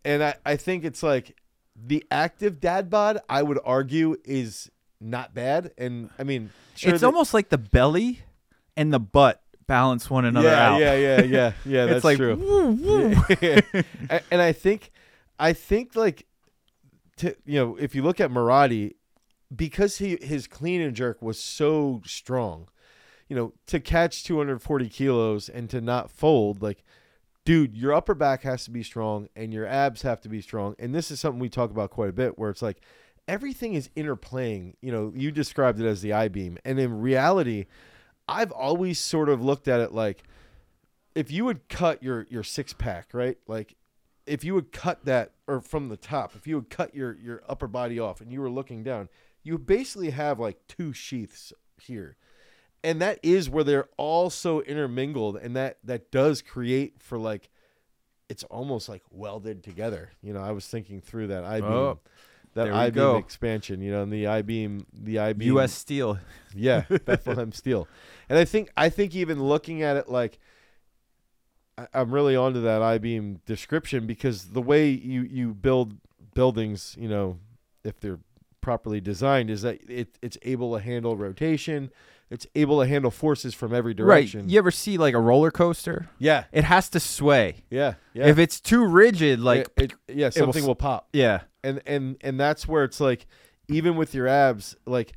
And 0.06 0.24
I, 0.24 0.36
I 0.46 0.56
think 0.56 0.86
it's 0.86 1.04
like 1.04 1.36
the 1.76 2.06
active 2.12 2.60
dad 2.60 2.90
bod, 2.90 3.20
I 3.30 3.44
would 3.44 3.60
argue, 3.66 4.18
is 4.24 4.70
not 5.02 5.34
bad. 5.34 5.72
And 5.78 6.10
I 6.18 6.24
mean, 6.24 6.50
sure 6.76 6.92
it's 6.94 7.02
that- 7.02 7.08
almost 7.08 7.34
like 7.34 7.50
the 7.50 7.58
belly 7.58 8.22
and 8.76 8.94
the 8.94 9.00
butt 9.00 9.42
balance 9.68 10.10
one 10.10 10.24
another 10.24 10.48
yeah, 10.48 10.70
out. 10.70 10.80
yeah, 10.80 10.96
yeah, 10.96 11.22
yeah, 11.24 11.52
yeah. 11.66 11.84
it's 11.84 11.94
That's 11.94 12.06
like 12.06 12.18
true. 12.18 12.36
woo, 12.36 12.72
woo. 12.72 13.16
And 14.32 14.42
I 14.42 14.54
think, 14.54 14.92
I 15.38 15.52
think 15.54 15.96
like, 15.96 16.26
to 17.18 17.36
you 17.46 17.60
know, 17.60 17.76
if 17.78 17.96
you 17.96 18.02
look 18.02 18.20
at 18.20 18.32
Moradi, 18.32 18.96
because 19.56 19.98
he 19.98 20.18
his 20.22 20.48
clean 20.48 20.82
and 20.82 20.96
jerk 20.96 21.22
was 21.22 21.40
so 21.40 22.02
strong, 22.06 22.68
you 23.28 23.36
know, 23.36 23.54
to 23.68 23.80
catch 23.80 24.24
240 24.24 24.90
kilos 24.90 25.50
and 25.50 25.70
to 25.70 25.82
not 25.82 26.10
fold, 26.12 26.62
like, 26.62 26.84
dude, 27.46 27.76
your 27.76 27.94
upper 27.94 28.14
back 28.14 28.44
has 28.44 28.64
to 28.66 28.72
be 28.72 28.84
strong 28.84 29.30
and 29.36 29.54
your 29.54 29.66
abs 29.66 30.02
have 30.02 30.22
to 30.22 30.30
be 30.30 30.42
strong. 30.42 30.76
And 30.80 30.94
this 30.94 31.12
is 31.12 31.20
something 31.20 31.40
we 31.40 31.50
talk 31.50 31.72
about 31.72 31.92
quite 31.92 32.10
a 32.10 32.14
bit, 32.14 32.38
where 32.38 32.50
it's 32.50 32.62
like 32.62 32.82
everything 33.28 33.74
is 33.74 33.90
interplaying. 33.96 34.76
You 34.82 34.92
know, 34.92 35.12
you 35.16 35.32
described 35.32 35.80
it 35.80 35.88
as 35.88 36.02
the 36.02 36.14
I 36.14 36.28
beam, 36.28 36.58
and 36.66 36.80
in 36.80 37.00
reality, 37.00 37.66
I've 38.28 38.52
always 38.52 39.00
sort 39.00 39.30
of 39.30 39.44
looked 39.44 39.68
at 39.68 39.80
it 39.80 39.94
like 39.94 40.24
if 41.16 41.32
you 41.32 41.46
would 41.46 41.68
cut 41.68 42.04
your 42.04 42.28
your 42.30 42.44
six 42.44 42.74
pack, 42.74 43.10
right? 43.14 43.38
Like 43.48 43.76
if 44.28 44.44
you 44.44 44.54
would 44.54 44.72
cut 44.72 45.06
that 45.06 45.32
or 45.48 45.62
from 45.62 45.90
the 45.90 45.98
top, 45.98 46.36
if 46.36 46.46
you 46.46 46.56
would 46.56 46.70
cut 46.70 46.94
your 46.94 47.16
your 47.18 47.42
upper 47.48 47.68
body 47.68 48.00
off 48.00 48.22
and 48.22 48.32
you 48.32 48.42
were 48.42 48.50
looking 48.50 48.84
down, 48.84 49.10
you 49.44 49.58
basically 49.58 50.10
have 50.12 50.40
like 50.40 50.60
two 50.68 50.94
sheaths 50.94 51.54
here. 51.82 52.18
And 52.84 53.02
that 53.02 53.20
is 53.24 53.50
where 53.50 53.64
they're 53.64 53.90
all 53.98 54.30
so 54.30 54.62
intermingled 54.62 55.38
and 55.38 55.56
that 55.56 55.78
that 55.84 56.12
does 56.12 56.42
create 56.42 57.02
for 57.02 57.18
like 57.18 57.50
it's 58.30 58.44
almost 58.46 58.90
like 58.90 59.04
welded 59.10 59.64
together. 59.64 60.12
You 60.22 60.34
know, 60.34 60.42
I 60.42 60.52
was 60.52 60.68
thinking 60.68 61.02
through 61.02 61.28
that 61.28 61.44
I 61.44 61.62
beam 61.62 61.72
Oh, 61.72 62.00
that 62.54 62.72
I 62.72 62.90
beam 62.90 63.16
expansion, 63.18 63.82
you 63.82 63.92
know, 63.92 64.04
and 64.04 64.12
the 64.12 64.28
I 64.28 64.42
beam 64.42 64.86
the 64.94 65.20
I 65.20 65.34
beam 65.34 65.48
U.S. 65.50 65.74
Steel. 65.74 66.20
yeah, 66.56 66.84
Bethlehem 67.06 67.52
Steel. 67.52 67.88
And 68.30 68.38
I 68.38 68.46
think 68.46 68.70
I 68.76 68.90
think 68.90 69.16
even 69.16 69.42
looking 69.44 69.82
at 69.82 69.96
it 69.98 70.10
like 70.10 70.40
I'm 71.94 72.12
really 72.12 72.36
onto 72.36 72.62
that 72.62 72.82
I 72.82 72.98
beam 72.98 73.40
description 73.46 74.08
because 74.08 74.46
the 74.50 74.62
way 74.62 74.90
you 74.90 75.22
you 75.22 75.54
build 75.54 75.98
buildings, 76.34 76.96
you 77.00 77.08
know, 77.08 77.40
if 77.84 78.00
they're 78.00 78.20
properly 78.62 79.00
designed, 79.00 79.50
is 79.50 79.62
that 79.62 79.80
it 79.90 80.18
it's 80.22 80.38
able 80.42 80.76
to 80.76 80.84
handle 80.84 81.16
rotation. 81.16 81.92
It's 82.30 82.46
able 82.56 82.82
to 82.82 82.88
handle 82.88 83.10
forces 83.12 83.54
from 83.54 83.74
every 83.74 83.94
direction. 83.94 84.42
Right. 84.42 84.50
You 84.50 84.58
ever 84.58 84.72
see 84.72 84.98
like 84.98 85.14
a 85.14 85.20
roller 85.20 85.50
coaster? 85.50 86.10
Yeah, 86.20 86.44
It 86.52 86.66
has 86.66 86.90
to 86.90 87.00
sway. 87.00 87.64
yeah, 87.70 87.94
yeah. 88.14 88.28
If 88.28 88.38
it's 88.38 88.60
too 88.60 88.86
rigid, 88.86 89.40
like 89.40 89.70
it, 89.78 89.94
it- 90.10 90.16
yeah, 90.16 90.26
will 90.26 90.32
something 90.32 90.64
s- 90.64 90.68
will 90.68 90.76
pop. 90.76 91.08
yeah, 91.14 91.42
and 91.64 91.82
and 91.86 92.18
and 92.22 92.38
that's 92.40 92.68
where 92.68 92.84
it's 92.84 93.00
like 93.00 93.28
even 93.70 93.96
with 93.96 94.14
your 94.14 94.28
abs 94.28 94.76
like 94.86 95.14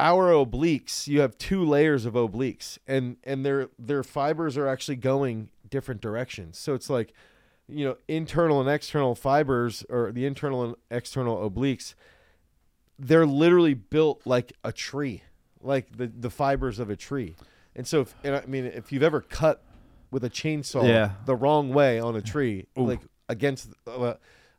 our 0.00 0.30
obliques 0.32 1.06
you 1.06 1.20
have 1.20 1.36
two 1.38 1.64
layers 1.64 2.04
of 2.06 2.14
obliques 2.14 2.78
and 2.88 3.16
and 3.24 3.44
their 3.46 3.68
their 3.78 4.02
fibers 4.02 4.56
are 4.56 4.66
actually 4.66 4.96
going 4.96 5.48
different 5.72 6.00
directions 6.00 6.56
so 6.58 6.74
it's 6.74 6.88
like 6.88 7.12
you 7.68 7.84
know 7.84 7.96
internal 8.06 8.60
and 8.60 8.68
external 8.70 9.14
fibers 9.16 9.84
or 9.90 10.12
the 10.12 10.24
internal 10.26 10.62
and 10.62 10.74
external 10.90 11.50
obliques 11.50 11.94
they're 12.98 13.26
literally 13.26 13.74
built 13.74 14.20
like 14.24 14.52
a 14.62 14.70
tree 14.72 15.22
like 15.60 15.96
the 15.96 16.06
the 16.06 16.30
fibers 16.30 16.78
of 16.78 16.90
a 16.90 16.96
tree 16.96 17.34
and 17.74 17.86
so 17.86 18.02
if 18.02 18.14
and 18.22 18.36
i 18.36 18.44
mean 18.46 18.64
if 18.66 18.92
you've 18.92 19.02
ever 19.02 19.20
cut 19.20 19.64
with 20.10 20.22
a 20.22 20.30
chainsaw 20.30 20.86
Yeah. 20.86 21.12
the 21.24 21.34
wrong 21.34 21.72
way 21.72 21.98
on 21.98 22.14
a 22.14 22.20
tree 22.22 22.66
Ooh. 22.78 22.86
like 22.86 23.00
against 23.28 23.70
uh, 23.86 24.14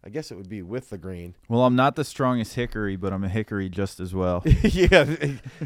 I 0.06 0.10
guess 0.10 0.32
it 0.32 0.36
would 0.36 0.50
be 0.50 0.62
with 0.62 0.90
the 0.90 0.98
grain. 0.98 1.34
Well, 1.48 1.62
I'm 1.64 1.78
not 1.78 1.96
the 1.96 2.04
strongest 2.04 2.56
hickory, 2.56 2.98
but 2.98 3.14
I'm 3.14 3.24
a 3.24 3.30
hickory 3.30 3.70
just 3.70 4.02
as 4.02 4.14
well. 4.14 4.44
yeah, 4.64 5.06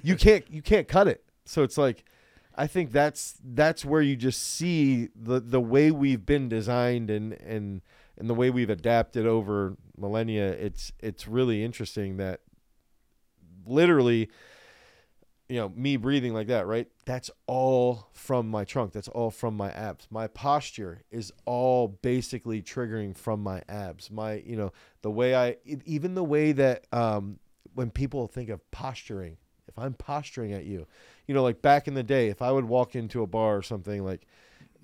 you 0.04 0.16
can't 0.16 0.46
you 0.51 0.62
can't 0.62 0.88
cut 0.88 1.08
it. 1.08 1.24
So 1.46 1.63
it's 1.63 1.75
like 1.75 2.06
I 2.58 2.68
think 2.68 2.92
that's 2.92 3.36
that's 3.44 3.86
where 3.86 4.02
you 4.02 4.16
just 4.16 4.42
see 4.42 5.10
the 5.16 5.40
the 5.40 5.62
way 5.62 5.92
we've 5.92 6.26
been 6.26 6.50
designed 6.50 7.10
and 7.10 7.34
and 7.34 7.82
and 8.18 8.28
the 8.28 8.34
way 8.34 8.50
we've 8.50 8.70
adapted 8.70 9.28
over 9.28 9.78
millennia. 9.96 10.48
It's 10.48 10.92
it's 11.00 11.28
really 11.28 11.64
interesting 11.64 12.18
that 12.18 12.42
literally 13.68 14.30
you 15.48 15.58
know 15.58 15.70
me 15.70 15.98
breathing 15.98 16.34
like 16.34 16.48
that 16.48 16.66
right? 16.66 16.88
That's 17.06 17.30
all 17.46 18.10
from 18.14 18.50
my 18.50 18.66
trunk. 18.66 18.92
That's 18.92 19.08
all 19.08 19.30
from 19.30 19.56
my 19.56 19.70
abs. 19.72 20.08
My 20.10 20.26
posture 20.26 21.04
is 21.12 21.32
all 21.46 21.88
basically 21.88 22.64
triggering 22.64 23.16
from 23.16 23.44
my 23.44 23.62
abs. 23.70 24.10
My 24.10 24.42
you 24.46 24.56
know 24.56 24.72
the 25.04 25.12
way 25.12 25.36
i 25.36 25.58
even 25.86 26.16
the 26.16 26.24
way 26.24 26.54
that 26.54 26.88
um 26.92 27.38
when 27.76 27.92
people 27.92 28.28
think 28.28 28.50
of 28.50 28.60
posturing 28.72 29.38
if 29.68 29.78
i'm 29.78 29.94
posturing 29.94 30.52
at 30.52 30.66
you 30.66 30.88
you 31.28 31.34
know 31.34 31.44
like 31.44 31.62
back 31.62 31.88
in 31.88 31.94
the 31.94 32.04
day 32.04 32.30
if 32.30 32.42
i 32.42 32.52
would 32.52 32.66
walk 32.66 32.96
into 32.96 33.22
a 33.22 33.28
bar 33.28 33.58
or 33.58 33.62
something 33.62 34.04
like 34.04 34.26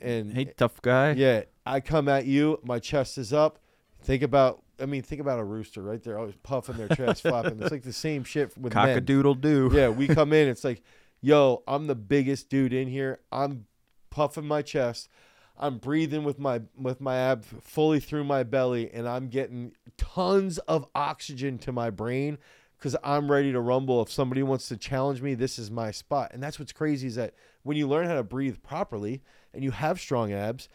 and 0.01 0.33
hey, 0.33 0.45
tough 0.45 0.81
guy. 0.81 1.11
yeah 1.13 1.43
i 1.65 1.79
come 1.79 2.07
at 2.07 2.25
you 2.25 2.59
my 2.63 2.79
chest 2.79 3.17
is 3.17 3.33
up 3.33 3.59
think 4.01 4.21
about 4.21 4.61
i 4.79 4.85
mean 4.85 5.01
think 5.01 5.21
about 5.21 5.39
a 5.39 5.43
rooster 5.43 5.81
right 5.81 6.03
there 6.03 6.19
always 6.19 6.35
puffing 6.43 6.77
their 6.77 6.89
chest 6.89 7.21
flapping 7.23 7.61
it's 7.61 7.71
like 7.71 7.83
the 7.83 7.93
same 7.93 8.23
shit 8.23 8.55
with 8.57 8.73
Cock 8.73 8.87
men 8.87 8.97
a 8.97 9.01
doodle 9.01 9.35
doo. 9.35 9.69
yeah, 9.73 9.89
we 9.89 10.07
come 10.07 10.33
in. 10.33 10.47
It's 10.53 10.63
like, 10.63 10.83
yo, 11.21 11.63
I'm 11.67 11.87
the 11.87 11.95
biggest 11.95 12.49
dude 12.49 12.73
in 12.73 12.87
here. 12.87 13.19
I'm 13.31 13.65
puffing 14.09 14.45
my 14.45 14.61
chest. 14.61 15.09
I'm 15.57 15.77
breathing 15.77 16.23
with 16.23 16.37
my 16.37 16.61
with 16.77 16.99
my 16.99 17.15
ab 17.15 17.45
fully 17.45 17.99
through 17.99 18.23
my 18.25 18.43
belly, 18.43 18.91
and 18.91 19.07
I'm 19.07 19.29
getting 19.29 19.73
tons 19.97 20.57
of 20.59 20.87
oxygen 20.95 21.57
to 21.59 21.71
my 21.71 21.89
brain 21.89 22.37
because 22.83 22.97
I'm 23.01 23.31
ready 23.31 23.53
to 23.53 23.61
rumble. 23.61 24.01
If 24.01 24.11
somebody 24.11 24.43
wants 24.43 24.67
to 24.67 24.75
challenge 24.75 25.21
me, 25.21 25.35
this 25.35 25.57
is 25.57 25.71
my 25.71 25.89
spot. 25.91 26.31
And 26.33 26.43
that's 26.43 26.59
what's 26.59 26.73
crazy 26.73 27.07
is 27.07 27.15
that 27.15 27.33
when 27.61 27.77
you 27.77 27.87
learn 27.87 28.07
how 28.07 28.15
to 28.15 28.23
breathe 28.23 28.61
properly 28.61 29.23
and 29.53 29.63
you 29.63 29.71
have 29.71 30.01
strong 30.01 30.33
abs, 30.33 30.67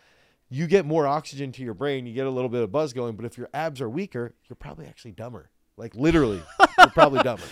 you 0.48 0.66
get 0.66 0.86
more 0.86 1.06
oxygen 1.06 1.52
to 1.52 1.62
your 1.62 1.74
brain. 1.74 2.06
You 2.06 2.14
get 2.14 2.26
a 2.26 2.30
little 2.30 2.48
bit 2.48 2.62
of 2.62 2.72
buzz 2.72 2.94
going. 2.94 3.14
But 3.14 3.26
if 3.26 3.36
your 3.36 3.50
abs 3.52 3.82
are 3.82 3.90
weaker, 3.90 4.32
you're 4.48 4.56
probably 4.56 4.86
actually 4.86 5.12
dumber. 5.12 5.50
Like 5.78 5.94
literally, 5.94 6.42
you're 6.78 6.88
probably 6.88 7.22
dumber. 7.22 7.44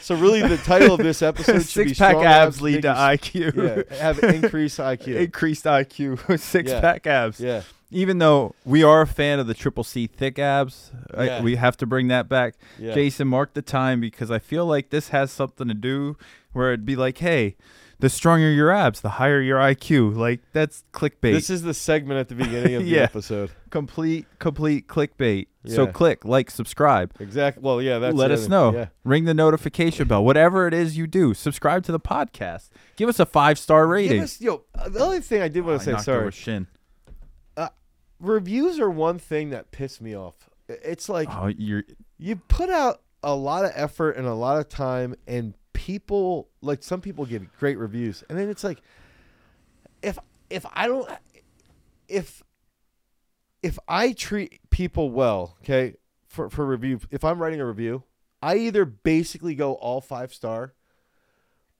So 0.00 0.14
really, 0.16 0.40
the 0.40 0.56
title 0.56 0.94
of 0.94 0.98
this 1.00 1.20
episode 1.22 1.62
should 1.66 1.84
be 1.84 1.88
Six 1.90 1.98
pack 1.98 2.12
Strong 2.12 2.24
abs 2.24 2.62
lead 2.62 2.82
to 2.82 2.88
IQ. 2.94 3.86
Yeah, 3.90 3.96
have 3.98 4.18
increased 4.24 4.78
IQ. 4.78 5.16
Increased 5.24 5.64
IQ. 5.64 6.38
Six 6.40 6.70
Yeah. 6.70 6.80
pack 6.80 7.06
abs. 7.06 7.38
Yeah, 7.40 7.62
Even 7.90 8.18
though 8.18 8.54
we 8.64 8.82
are 8.82 9.02
a 9.02 9.06
fan 9.06 9.38
of 9.38 9.46
the 9.46 9.54
triple 9.54 9.84
C 9.84 10.06
thick 10.06 10.38
abs, 10.38 10.90
I- 11.16 11.40
we 11.42 11.56
have 11.56 11.76
to 11.78 11.86
bring 11.86 12.08
that 12.08 12.28
back. 12.28 12.54
yeah. 12.78 12.94
Jason, 12.94 13.28
mark 13.28 13.52
the 13.54 13.62
time 13.62 14.00
because 14.00 14.30
I 14.30 14.38
feel 14.38 14.64
like 14.66 14.90
this 14.90 15.08
has 15.10 15.30
something 15.30 15.68
to 15.68 15.74
do 15.74 16.16
where 16.52 16.72
it'd 16.72 16.86
be 16.86 16.96
like, 16.96 17.18
hey, 17.18 17.56
the 18.00 18.08
stronger 18.08 18.50
your 18.50 18.70
abs, 18.70 19.00
the 19.00 19.10
higher 19.10 19.40
your 19.40 19.58
IQ. 19.58 20.16
Like 20.16 20.40
that's 20.52 20.84
clickbait. 20.92 21.32
This 21.32 21.50
is 21.50 21.62
the 21.62 21.74
segment 21.74 22.20
at 22.20 22.28
the 22.28 22.34
beginning 22.34 22.74
of 22.74 22.82
the 22.84 22.88
Yeah. 22.90 23.02
episode. 23.02 23.50
complete, 23.70 24.26
complete 24.38 24.86
clickbait. 24.88 25.46
So 25.66 25.86
click, 25.86 26.26
like, 26.26 26.50
subscribe. 26.50 27.14
Exactly. 27.18 27.62
Well, 27.62 27.80
yeah. 27.80 27.98
That's 27.98 28.14
Let 28.14 28.28
the 28.28 28.34
us 28.34 28.48
know. 28.48 28.74
Yeah. 28.74 28.86
Ring 29.02 29.24
the 29.24 29.32
notification 29.32 30.06
bell. 30.06 30.22
Whatever 30.22 30.66
it 30.68 30.74
is 30.74 30.98
you 30.98 31.06
do, 31.06 31.32
subscribe 31.32 31.84
to 31.84 31.92
the 31.92 31.98
podcast. 32.00 32.68
Give 32.96 33.08
us 33.08 33.18
a 33.18 33.24
five 33.24 33.58
star 33.58 33.86
rating. 33.86 34.16
Give 34.18 34.24
us, 34.24 34.40
yo, 34.42 34.64
uh, 34.74 34.90
the 34.90 35.00
only 35.00 35.20
thing 35.20 35.40
I 35.40 35.48
did 35.48 35.60
Oh, 35.64 35.68
want 35.68 35.78
to 35.80 35.84
say, 35.86 35.92
knocked 35.92 36.06
over 36.08 36.30
sorry, 36.30 36.32
Shin. 36.32 36.66
reviews 38.20 38.78
are 38.78 38.90
one 38.90 39.18
thing 39.18 39.50
that 39.50 39.70
piss 39.70 40.00
me 40.00 40.14
off. 40.16 40.48
It's 40.68 41.08
like 41.08 41.28
Oh, 41.30 41.46
you 41.48 42.36
put 42.48 42.70
out 42.70 43.00
a 43.22 43.34
lot 43.34 43.64
of 43.64 43.72
effort 43.74 44.12
and 44.16 44.26
a 44.26 44.34
lot 44.34 44.58
of 44.58 44.68
time 44.68 45.14
and 45.26 45.54
people 45.74 46.48
like 46.62 46.82
some 46.82 47.00
people 47.02 47.26
give 47.26 47.46
great 47.58 47.76
reviews 47.76 48.24
and 48.30 48.38
then 48.38 48.48
it's 48.48 48.64
like 48.64 48.80
if 50.02 50.18
if 50.48 50.64
i 50.72 50.86
don't 50.86 51.10
if 52.08 52.42
if 53.62 53.78
i 53.86 54.12
treat 54.12 54.60
people 54.70 55.10
well 55.10 55.56
okay 55.60 55.94
for 56.26 56.48
for 56.48 56.64
review 56.64 56.98
if 57.10 57.22
i'm 57.24 57.38
writing 57.38 57.60
a 57.60 57.66
review 57.66 58.02
i 58.42 58.56
either 58.56 58.84
basically 58.86 59.54
go 59.54 59.74
all 59.74 60.00
five 60.00 60.32
star 60.32 60.72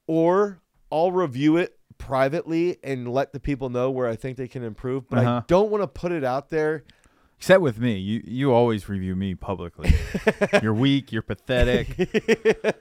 or 0.07 0.61
i'll 0.93 1.13
review 1.13 1.57
it 1.57 1.79
privately 1.99 2.77
and 2.83 3.11
let 3.13 3.33
the 3.33 3.41
people 3.41 3.71
know 3.71 3.91
where 3.91 4.09
i 4.09 4.17
think 4.17 4.37
they 4.37 4.49
can 4.49 4.63
improve 4.65 5.09
but 5.09 5.21
i 5.21 5.25
Uh-huh. 5.25 5.43
don't 5.47 5.71
want 5.71 5.83
to 5.83 5.89
put 5.89 6.13
it 6.13 6.25
out 6.25 6.51
there 6.51 6.85
except 7.45 7.61
with 7.61 7.79
me. 7.79 7.99
You 7.99 8.23
you 8.25 8.53
always 8.53 8.89
review 8.89 9.15
me 9.15 9.35
publicly. 9.35 9.93
you're 10.63 10.73
weak. 10.73 11.13
You're 11.13 11.21
pathetic. 11.21 11.95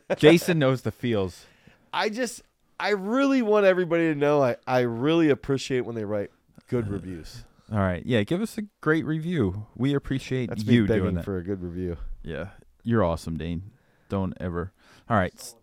Jason 0.17 0.57
knows 0.57 0.83
the 0.83 0.91
feels. 0.91 1.45
I 1.91 2.07
just 2.07 2.43
I 2.79 2.91
really 2.91 3.41
want 3.41 3.65
everybody 3.65 4.13
to 4.13 4.15
know 4.15 4.41
I, 4.41 4.55
I 4.65 4.79
really 4.81 5.29
appreciate 5.29 5.81
when 5.81 5.95
they 5.95 6.05
write 6.05 6.31
good 6.69 6.87
uh, 6.87 6.91
reviews. 6.91 7.43
All 7.73 7.79
right. 7.79 8.05
Yeah. 8.05 8.23
Give 8.23 8.41
us 8.41 8.57
a 8.57 8.61
great 8.79 9.05
review. 9.05 9.67
We 9.75 9.93
appreciate 9.95 10.47
That's 10.47 10.65
me 10.65 10.75
you 10.75 10.87
doing 10.87 10.99
begging 11.01 11.15
that. 11.15 11.25
for 11.25 11.37
a 11.37 11.43
good 11.43 11.61
review. 11.61 11.97
yeah. 12.23 12.49
You're 12.85 13.03
awesome, 13.03 13.37
Dane. 13.37 13.71
Don't 14.09 14.33
ever. 14.39 14.71
All 15.09 15.17
right. 15.17 15.53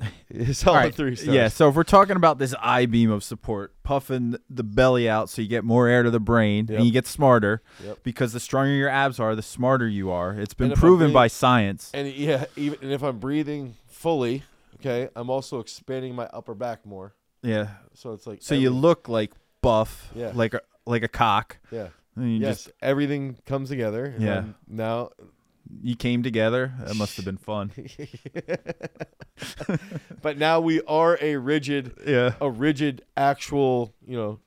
It's 0.28 0.66
all 0.66 0.74
All 0.74 0.80
right. 0.80 0.94
three 0.94 1.16
stars. 1.16 1.34
Yeah, 1.34 1.48
so 1.48 1.68
if 1.70 1.74
we're 1.76 1.82
talking 1.84 2.16
about 2.16 2.38
this 2.38 2.54
I 2.60 2.84
beam 2.86 3.10
of 3.10 3.22
support, 3.24 3.72
puffing 3.84 4.36
the 4.50 4.62
belly 4.64 5.08
out 5.08 5.30
so 5.30 5.40
you 5.40 5.48
get 5.48 5.64
more 5.64 5.88
air 5.88 6.02
to 6.02 6.10
the 6.10 6.20
brain 6.20 6.66
Yep. 6.68 6.76
and 6.78 6.86
you 6.86 6.92
get 6.92 7.06
smarter 7.06 7.62
Yep. 7.82 8.00
because 8.02 8.32
the 8.32 8.40
stronger 8.40 8.72
your 8.72 8.88
abs 8.90 9.18
are, 9.20 9.34
the 9.34 9.42
smarter 9.42 9.88
you 9.88 10.10
are. 10.10 10.32
It's 10.32 10.52
been 10.52 10.66
And 10.66 10.72
if 10.72 10.78
I'm 10.78 10.80
proven 10.80 11.12
by 11.12 11.28
science. 11.28 11.90
And 11.94 12.08
yeah, 12.12 12.44
even 12.56 12.78
and 12.82 12.92
if 12.92 13.02
I'm 13.02 13.18
breathing 13.18 13.76
fully, 13.86 14.42
okay, 14.80 15.08
I'm 15.16 15.30
also 15.30 15.60
expanding 15.60 16.14
my 16.14 16.26
upper 16.32 16.54
back 16.54 16.84
more. 16.84 17.14
Yeah. 17.42 17.68
So 17.94 18.12
it's 18.12 18.26
like 18.26 18.42
So 18.42 18.54
you 18.54 18.70
look 18.70 19.08
like 19.08 19.32
buff, 19.62 20.10
Yeah. 20.14 20.32
like 20.34 20.52
a 20.54 20.60
like 20.84 21.02
a 21.04 21.08
cock. 21.08 21.58
yeah. 21.70 21.88
And 22.16 22.32
you 22.34 22.40
yes, 22.40 22.64
just 22.64 22.72
everything 22.82 23.36
comes 23.46 23.68
together. 23.70 24.14
Yeah. 24.18 24.44
Now 24.68 25.10
you 25.82 25.96
came 25.96 26.22
together. 26.22 26.72
That 26.80 26.96
must 26.96 27.16
have 27.16 27.24
been 27.24 27.38
fun. 27.38 27.72
but 30.22 30.38
now 30.38 30.60
we 30.60 30.80
are 30.82 31.18
a 31.20 31.36
rigid 31.36 31.92
Yeah. 32.06 32.34
a 32.40 32.50
rigid 32.50 33.02
actual, 33.16 33.94
you 34.06 34.16
know, 34.16 34.38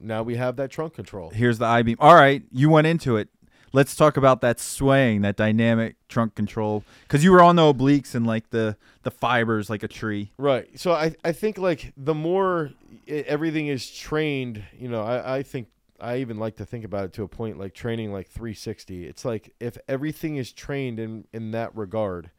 now 0.00 0.22
we 0.22 0.36
have 0.36 0.56
that 0.56 0.70
trunk 0.70 0.94
control. 0.94 1.30
Here's 1.30 1.58
the 1.58 1.66
I 1.66 1.82
beam. 1.82 1.96
All 2.00 2.14
right, 2.14 2.42
you 2.50 2.70
went 2.70 2.86
into 2.86 3.16
it. 3.16 3.28
Let's 3.74 3.96
talk 3.96 4.18
about 4.18 4.42
that 4.42 4.60
swaying, 4.60 5.22
that 5.22 5.36
dynamic 5.36 5.96
trunk 6.08 6.34
control, 6.34 6.84
because 7.02 7.24
you 7.24 7.32
were 7.32 7.40
on 7.40 7.56
the 7.56 7.62
obliques 7.62 8.14
and 8.14 8.26
like 8.26 8.50
the 8.50 8.76
the 9.02 9.10
fibers, 9.10 9.70
like 9.70 9.82
a 9.82 9.88
tree. 9.88 10.30
Right. 10.36 10.68
So 10.78 10.92
I, 10.92 11.14
I 11.24 11.32
think 11.32 11.56
like 11.56 11.92
the 11.96 12.14
more 12.14 12.70
everything 13.06 13.68
is 13.68 13.90
trained, 13.90 14.62
you 14.78 14.88
know, 14.88 15.02
I, 15.02 15.36
I 15.38 15.42
think 15.42 15.68
I 16.02 16.18
even 16.18 16.38
like 16.38 16.56
to 16.56 16.66
think 16.66 16.84
about 16.84 17.04
it 17.04 17.12
to 17.14 17.22
a 17.22 17.28
point 17.28 17.58
like 17.58 17.74
training 17.74 18.12
like 18.12 18.28
360. 18.28 19.06
It's 19.06 19.24
like 19.24 19.54
if 19.60 19.78
everything 19.86 20.36
is 20.36 20.52
trained 20.52 20.98
in 20.98 21.26
in 21.32 21.52
that 21.52 21.74
regard 21.76 22.30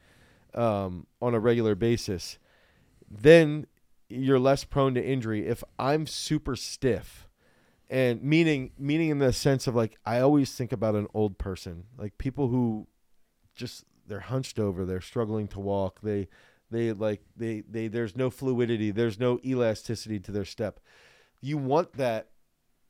um, 0.53 1.07
on 1.21 1.33
a 1.33 1.39
regular 1.39 1.73
basis, 1.73 2.37
then 3.09 3.65
you're 4.09 4.39
less 4.39 4.65
prone 4.65 4.93
to 4.95 5.03
injury. 5.03 5.47
If 5.47 5.63
I'm 5.79 6.05
super 6.07 6.55
stiff, 6.55 7.27
and 7.89 8.21
meaning 8.21 8.71
meaning 8.77 9.09
in 9.09 9.19
the 9.19 9.31
sense 9.31 9.65
of 9.65 9.75
like 9.75 9.97
I 10.05 10.19
always 10.19 10.53
think 10.53 10.71
about 10.73 10.95
an 10.95 11.07
old 11.13 11.37
person, 11.37 11.85
like 11.97 12.17
people 12.17 12.49
who 12.49 12.87
just 13.55 13.85
they're 14.05 14.19
hunched 14.19 14.59
over, 14.59 14.85
they're 14.85 14.99
struggling 14.99 15.47
to 15.49 15.59
walk, 15.61 16.01
they 16.01 16.27
they 16.69 16.91
like 16.91 17.21
they 17.37 17.61
they 17.61 17.87
there's 17.87 18.15
no 18.15 18.29
fluidity, 18.29 18.91
there's 18.91 19.19
no 19.19 19.39
elasticity 19.45 20.19
to 20.19 20.31
their 20.33 20.45
step. 20.45 20.81
You 21.39 21.57
want 21.57 21.93
that 21.93 22.29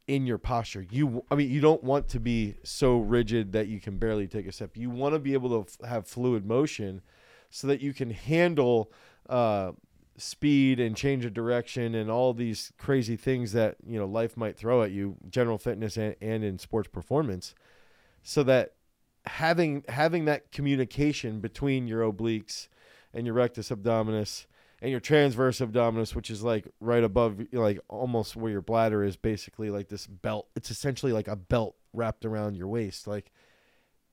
in 0.07 0.25
your 0.25 0.37
posture. 0.37 0.85
You 0.89 1.23
I 1.31 1.35
mean 1.35 1.49
you 1.49 1.61
don't 1.61 1.83
want 1.83 2.09
to 2.09 2.19
be 2.19 2.55
so 2.63 2.97
rigid 2.97 3.53
that 3.53 3.67
you 3.67 3.79
can 3.79 3.97
barely 3.97 4.27
take 4.27 4.47
a 4.47 4.51
step. 4.51 4.75
You 4.75 4.89
want 4.89 5.15
to 5.15 5.19
be 5.19 5.33
able 5.33 5.49
to 5.63 5.69
f- 5.69 5.89
have 5.89 6.07
fluid 6.07 6.45
motion 6.45 7.01
so 7.49 7.67
that 7.67 7.81
you 7.81 7.93
can 7.93 8.11
handle 8.11 8.91
uh 9.29 9.71
speed 10.17 10.79
and 10.79 10.95
change 10.95 11.25
of 11.25 11.33
direction 11.33 11.95
and 11.95 12.11
all 12.11 12.33
these 12.33 12.71
crazy 12.77 13.15
things 13.15 13.51
that 13.53 13.77
you 13.87 13.97
know 13.97 14.05
life 14.05 14.37
might 14.37 14.55
throw 14.55 14.83
at 14.83 14.91
you 14.91 15.15
general 15.29 15.57
fitness 15.57 15.97
and, 15.97 16.15
and 16.21 16.43
in 16.43 16.59
sports 16.59 16.87
performance 16.87 17.55
so 18.21 18.43
that 18.43 18.73
having 19.25 19.83
having 19.87 20.25
that 20.25 20.51
communication 20.51 21.39
between 21.39 21.87
your 21.87 22.01
obliques 22.11 22.67
and 23.13 23.25
your 23.25 23.33
rectus 23.33 23.69
abdominis 23.69 24.45
and 24.83 24.91
your 24.91 24.99
transverse 24.99 25.59
abdominis 25.59 26.13
which 26.13 26.29
is 26.29 26.43
like 26.43 26.67
right 26.79 27.03
above 27.03 27.41
like 27.53 27.79
almost 27.87 28.35
where 28.35 28.51
your 28.51 28.61
bladder 28.61 29.03
is 29.03 29.15
basically 29.15 29.71
like 29.71 29.87
this 29.87 30.05
belt 30.05 30.47
it's 30.55 30.69
essentially 30.69 31.11
like 31.11 31.27
a 31.27 31.35
belt 31.35 31.75
wrapped 31.93 32.25
around 32.25 32.55
your 32.55 32.67
waist 32.67 33.07
like 33.07 33.31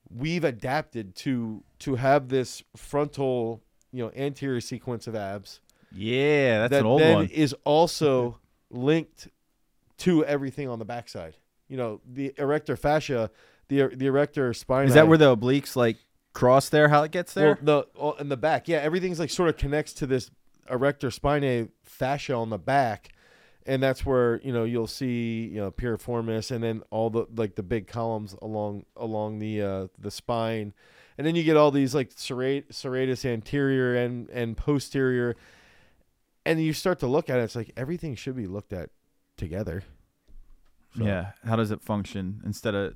we've 0.09 0.43
adapted 0.43 1.15
to 1.15 1.63
to 1.77 1.95
have 1.95 2.29
this 2.29 2.63
frontal 2.75 3.61
you 3.91 4.03
know 4.03 4.11
anterior 4.15 4.61
sequence 4.61 5.05
of 5.07 5.15
abs 5.15 5.59
Yeah, 5.93 6.59
that's 6.59 6.71
that 6.71 6.79
an 6.79 6.85
old 6.85 7.01
then 7.01 7.15
one. 7.15 7.25
is 7.27 7.53
also 7.65 8.39
linked 8.69 9.27
to 9.97 10.25
everything 10.25 10.67
on 10.69 10.79
the 10.79 10.85
backside. 10.85 11.35
You 11.67 11.77
know, 11.77 12.01
the 12.09 12.33
erector 12.37 12.75
fascia, 12.77 13.29
the 13.67 13.89
the 13.93 14.07
erector 14.07 14.53
spine. 14.53 14.87
Is 14.87 14.93
that 14.93 15.07
where 15.07 15.17
the 15.17 15.35
obliques 15.35 15.75
like 15.75 15.97
cross 16.33 16.69
there? 16.69 16.89
How 16.89 17.03
it 17.03 17.11
gets 17.11 17.33
there? 17.33 17.59
Well, 17.61 17.85
the 17.93 18.01
well, 18.01 18.13
in 18.13 18.29
the 18.29 18.37
back, 18.37 18.67
yeah, 18.67 18.77
everything's 18.77 19.19
like 19.19 19.29
sort 19.29 19.49
of 19.49 19.57
connects 19.57 19.93
to 19.95 20.07
this 20.07 20.31
erector 20.69 21.09
spinae 21.09 21.69
fascia 21.83 22.33
on 22.33 22.49
the 22.49 22.57
back, 22.57 23.09
and 23.65 23.81
that's 23.81 24.05
where 24.05 24.39
you 24.41 24.51
know 24.53 24.63
you'll 24.63 24.87
see 24.87 25.45
you 25.51 25.59
know 25.59 25.71
piriformis, 25.71 26.51
and 26.51 26.63
then 26.63 26.81
all 26.89 27.09
the 27.09 27.25
like 27.35 27.55
the 27.55 27.63
big 27.63 27.87
columns 27.87 28.35
along 28.41 28.85
along 28.95 29.39
the 29.39 29.61
uh, 29.61 29.87
the 29.99 30.11
spine, 30.11 30.73
and 31.17 31.25
then 31.27 31.35
you 31.35 31.43
get 31.43 31.57
all 31.57 31.71
these 31.71 31.93
like 31.95 32.11
serrate, 32.15 32.69
serratus 32.71 33.25
anterior 33.25 33.95
and 33.95 34.29
and 34.29 34.55
posterior, 34.57 35.35
and 36.45 36.61
you 36.61 36.73
start 36.73 36.99
to 36.99 37.07
look 37.07 37.29
at 37.29 37.39
it. 37.39 37.43
It's 37.43 37.55
like 37.55 37.71
everything 37.77 38.15
should 38.15 38.35
be 38.35 38.47
looked 38.47 38.73
at 38.73 38.89
together. 39.37 39.83
So- 40.97 41.05
Yeah. 41.05 41.31
How 41.45 41.55
does 41.55 41.71
it 41.71 41.81
function 41.81 42.41
instead 42.45 42.75
of 42.75 42.95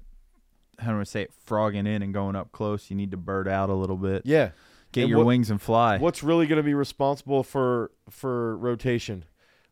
how 0.79 0.91
do 0.91 0.99
I 0.99 1.03
say 1.05 1.21
it, 1.21 1.31
frogging 1.45 1.87
in 1.87 2.01
and 2.01 2.13
going 2.13 2.35
up 2.35 2.51
close? 2.51 2.89
You 2.89 2.97
need 2.97 3.11
to 3.11 3.17
bird 3.17 3.47
out 3.47 3.69
a 3.69 3.73
little 3.73 3.95
bit. 3.97 4.23
yeah. 4.25 4.51
Get 4.95 5.01
And 5.03 5.09
your 5.09 5.19
what- 5.19 5.27
wings 5.27 5.51
and 5.51 5.61
fly. 5.61 5.97
What's 5.97 6.23
really 6.23 6.47
going 6.47 6.57
to 6.57 6.63
be 6.63 6.73
responsible 6.73 7.43
for 7.43 7.91
for 8.09 8.57
rotation? 8.57 9.25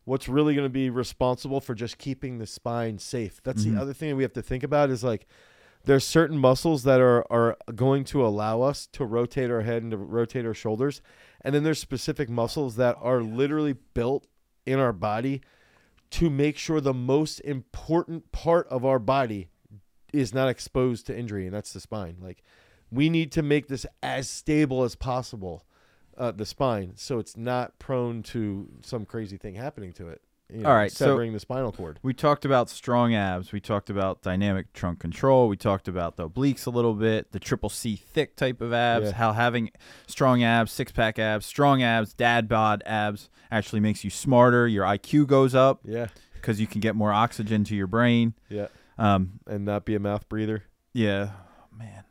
What's 0.04 0.28
really 0.28 0.54
going 0.54 0.66
to 0.66 0.70
be 0.72 0.90
responsible 0.90 1.60
for 1.62 1.74
just 1.74 1.96
keeping 1.96 2.38
the 2.38 2.46
spine 2.46 2.98
safe? 2.98 3.40
That's 3.42 3.64
Mhm. 3.64 3.74
the 3.74 3.80
other 3.80 3.92
thing 3.94 4.10
that 4.10 4.16
we 4.16 4.22
have 4.22 4.34
to 4.34 4.42
think 4.42 4.62
about 4.62 4.90
is 4.90 5.02
like 5.02 5.26
there's 5.86 6.04
certain 6.04 6.36
muscles 6.38 6.82
that 6.84 7.00
are 7.00 7.24
are 7.32 7.56
going 7.74 8.04
to 8.04 8.24
allow 8.24 8.60
us 8.60 8.86
to 8.88 9.04
rotate 9.06 9.50
our 9.50 9.62
head 9.62 9.82
and 9.82 9.90
to 9.92 9.96
rotate 9.96 10.44
our 10.44 10.52
shoulders, 10.54 11.00
and 11.40 11.54
then 11.54 11.62
there's 11.62 11.78
specific 11.80 12.28
muscles 12.28 12.76
that 12.76 12.96
are 13.00 13.22
literally 13.22 13.72
built 13.94 14.26
in 14.66 14.78
our 14.78 14.92
body 14.92 15.40
to 16.10 16.28
make 16.28 16.58
sure 16.58 16.80
the 16.82 16.92
most 16.94 17.40
important 17.40 18.30
part 18.30 18.66
of 18.68 18.84
our 18.84 18.98
body 18.98 19.48
is 20.12 20.32
not 20.34 20.48
exposed 20.50 21.06
to 21.06 21.16
injury, 21.18 21.46
and 21.46 21.54
that's 21.54 21.72
the 21.72 21.80
spine. 21.80 22.16
Like 22.20 22.42
we 22.90 23.08
need 23.10 23.32
to 23.32 23.42
make 23.42 23.68
this 23.68 23.86
as 24.02 24.28
stable 24.28 24.82
as 24.84 24.94
possible, 24.94 25.64
uh, 26.16 26.30
the 26.30 26.46
spine, 26.46 26.92
so 26.96 27.18
it's 27.18 27.36
not 27.36 27.78
prone 27.78 28.22
to 28.24 28.68
some 28.82 29.04
crazy 29.04 29.36
thing 29.36 29.54
happening 29.54 29.92
to 29.94 30.08
it. 30.08 30.20
You 30.52 30.58
know, 30.60 30.68
All 30.68 30.74
right, 30.76 30.92
so- 30.92 31.06
severing 31.06 31.32
the 31.32 31.40
spinal 31.40 31.72
cord. 31.72 31.98
We 32.02 32.12
talked 32.12 32.44
about 32.44 32.68
strong 32.68 33.14
abs. 33.14 33.50
We 33.50 33.60
talked 33.60 33.88
about 33.88 34.20
dynamic 34.20 34.72
trunk 34.74 35.00
control. 35.00 35.48
We 35.48 35.56
talked 35.56 35.88
about 35.88 36.16
the 36.16 36.28
obliques 36.28 36.66
a 36.66 36.70
little 36.70 36.92
bit, 36.94 37.32
the 37.32 37.40
triple 37.40 37.70
C 37.70 37.96
thick 37.96 38.36
type 38.36 38.60
of 38.60 38.72
abs, 38.72 39.06
Yeah. 39.06 39.12
how 39.12 39.32
having 39.32 39.70
strong 40.06 40.42
abs, 40.44 40.70
six 40.70 40.92
pack 40.92 41.18
abs, 41.18 41.46
strong 41.46 41.82
abs, 41.82 42.12
dad 42.12 42.46
bod 42.46 42.82
abs 42.84 43.30
actually 43.50 43.80
makes 43.80 44.04
you 44.04 44.10
smarter. 44.10 44.68
Your 44.68 44.84
IQ 44.84 45.26
goes 45.26 45.54
up 45.54 45.80
Yeah, 45.82 46.08
because 46.34 46.60
you 46.60 46.66
can 46.66 46.80
get 46.82 46.94
more 46.94 47.10
oxygen 47.12 47.64
to 47.64 47.74
your 47.74 47.86
brain. 47.86 48.34
yeah, 48.50 48.66
Um, 48.98 49.40
and 49.46 49.64
not 49.64 49.86
be 49.86 49.94
a 49.94 49.98
mouth 50.00 50.28
breather. 50.28 50.64
yeah, 50.92 51.30
man. 51.76 52.04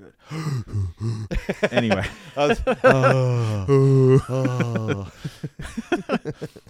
Make 0.00 0.12
sure 0.30 0.38
I'm 0.70 1.28
good. 1.28 1.72
anyway, 1.72 2.04
was- 2.36 2.62
oh, 2.84 4.20
oh. 4.28 5.10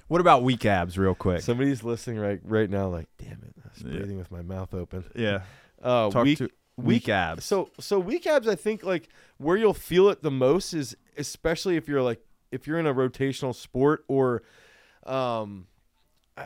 what 0.08 0.20
about 0.20 0.42
weak 0.42 0.64
abs, 0.64 0.98
real 0.98 1.14
quick? 1.14 1.40
Somebody's 1.42 1.82
listening 1.84 2.18
right 2.18 2.40
right 2.44 2.68
now, 2.70 2.88
like, 2.88 3.08
damn 3.18 3.32
it, 3.42 3.54
I 3.64 3.68
was 3.74 3.82
Yeah. 3.82 3.98
breathing 3.98 4.18
with 4.18 4.30
my 4.30 4.42
mouth 4.42 4.74
open. 4.74 5.04
yeah, 5.14 5.42
Uh, 5.82 6.10
talk 6.10 6.24
weak, 6.24 6.38
to 6.38 6.48
weak 6.76 7.08
abs. 7.08 7.44
So 7.44 7.70
so 7.80 7.98
weak 7.98 8.26
abs, 8.26 8.48
I 8.48 8.54
think 8.54 8.82
like 8.84 9.08
where 9.38 9.56
you'll 9.56 9.74
feel 9.74 10.08
it 10.08 10.22
the 10.22 10.30
most 10.30 10.74
is 10.74 10.96
especially 11.16 11.76
if 11.76 11.88
you're 11.88 12.02
like 12.02 12.20
if 12.50 12.66
you're 12.66 12.78
in 12.78 12.86
a 12.86 12.94
rotational 12.94 13.54
sport 13.54 14.04
or 14.08 14.42
um 15.06 15.66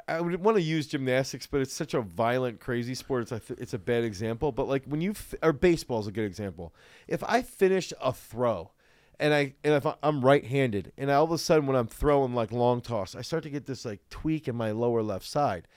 I, 0.08 0.20
would 0.20 0.42
want 0.42 0.56
to 0.56 0.62
use 0.62 0.87
gymnastics, 0.87 1.46
but 1.46 1.61
it's 1.61 1.72
such 1.72 1.94
a 1.94 2.00
violent, 2.00 2.61
crazy 2.61 2.94
sport. 2.94 3.22
It's 3.22 3.50
a 3.50 3.54
it's 3.58 3.75
a 3.75 3.78
bad 3.78 4.04
example. 4.04 4.52
But 4.52 4.68
like 4.68 4.84
when 4.87 5.00
you 5.00 5.14
or 5.42 5.52
baseball 5.52 6.00
is 6.00 6.06
a 6.06 6.12
good 6.12 6.25
example. 6.25 6.75
If 7.08 7.22
I 7.25 7.42
finish 7.42 7.92
a 8.00 8.12
throw, 8.12 8.70
and 9.18 9.34
I 9.34 9.54
and 9.64 9.75
if 9.75 9.87
I'm 10.02 10.25
right-handed, 10.25 10.92
and 10.96 11.11
all 11.11 11.25
of 11.25 11.32
a 11.32 11.38
sudden 11.38 11.66
when 11.66 11.76
I'm 11.76 11.87
throwing 11.87 12.34
like 12.34 12.52
long 12.52 12.80
toss, 12.80 13.14
I 13.14 13.22
start 13.22 13.42
to 13.44 13.50
get 13.50 13.66
this 13.66 13.84
like 13.84 14.00
tweak 14.11 14.49
in 14.49 14.56
my 14.56 14.70
lower 14.70 15.02
left 15.02 15.26
side. 15.26 15.68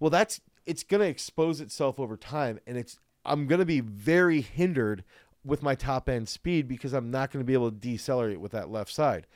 Well, 0.00 0.10
that's 0.10 0.40
it's 0.66 0.82
going 0.82 1.00
to 1.00 1.08
expose 1.08 1.60
itself 1.60 1.98
over 1.98 2.16
time, 2.16 2.60
and 2.66 2.76
it's 2.76 2.98
I'm 3.24 3.46
going 3.46 3.60
to 3.60 3.66
be 3.66 3.80
very 3.80 4.40
hindered 4.40 5.04
with 5.44 5.62
my 5.62 5.74
top 5.74 6.08
end 6.08 6.28
speed 6.28 6.68
because 6.68 6.92
I'm 6.92 7.10
not 7.10 7.30
going 7.30 7.42
to 7.42 7.46
be 7.46 7.54
able 7.54 7.70
to 7.70 7.76
decelerate 7.76 8.40
with 8.40 8.52
that 8.52 8.70
left 8.70 8.92
side. 8.92 9.26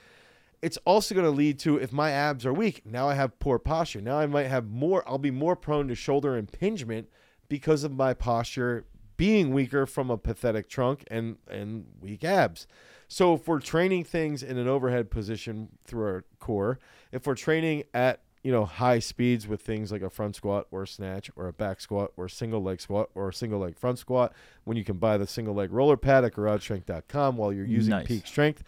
It's 0.63 0.79
also 0.85 1.15
going 1.15 1.25
to 1.25 1.31
lead 1.31 1.59
to 1.61 1.77
if 1.77 1.93
my 1.93 2.13
abs 2.13 2.47
are 2.47 2.53
weak, 2.53 2.83
now 2.87 3.09
I 3.09 3.15
have 3.15 3.39
poor 3.41 3.59
posture. 3.59 4.01
Now 4.01 4.19
I 4.19 4.27
might 4.27 4.47
have 4.47 4.71
more 4.71 5.03
I'll 5.07 5.19
be 5.19 5.33
more 5.33 5.57
prone 5.57 5.89
to 5.89 5.95
shoulder 5.97 6.37
impingement 6.37 7.09
because 7.49 7.83
of 7.85 7.93
my 7.93 8.15
posture 8.15 8.87
being 9.17 9.53
weaker 9.53 9.87
from 9.87 10.09
a 10.09 10.17
pathetic 10.17 10.69
trunk 10.69 11.05
and 11.11 11.37
and 11.49 11.87
weak 12.01 12.25
abs. 12.25 12.67
So 13.09 13.35
if 13.35 13.47
we're 13.47 13.61
training 13.61 14.05
things 14.05 14.43
in 14.43 14.57
an 14.57 14.69
overhead 14.69 15.11
position 15.11 15.69
through 15.85 16.05
our 16.07 16.25
core, 16.39 16.79
if 17.11 17.27
we're 17.27 17.35
training 17.35 17.83
at 17.93 18.21
you 18.45 18.53
know 18.53 18.65
high 18.65 19.01
speeds 19.01 19.47
with 19.49 19.63
things 19.63 19.91
like 19.91 20.03
a 20.03 20.11
front 20.11 20.37
squat 20.37 20.67
or 20.71 20.85
a 20.85 20.87
snatch 20.87 21.29
or 21.37 21.49
a 21.49 21.53
back 21.53 21.81
squat 21.81 22.13
or 22.17 22.27
a 22.27 22.31
single 22.31 22.63
leg 22.63 22.81
squat 22.81 23.11
or 23.17 23.29
a 23.29 23.35
single 23.35 23.59
leg 23.59 23.77
front 23.77 23.99
squat, 23.99 24.33
when 24.65 24.77
you 24.77 24.85
can 24.85 24.97
buy 24.97 25.19
the 25.19 25.27
single 25.27 25.55
leg 25.55 25.73
roller 25.73 25.97
pad 25.97 26.25
at 26.25 26.35
garagestrength.com 26.35 27.37
while 27.37 27.53
you're 27.53 27.67
using 27.67 27.91
Nice. 27.91 28.07
peak 28.07 28.27
strength, 28.27 28.63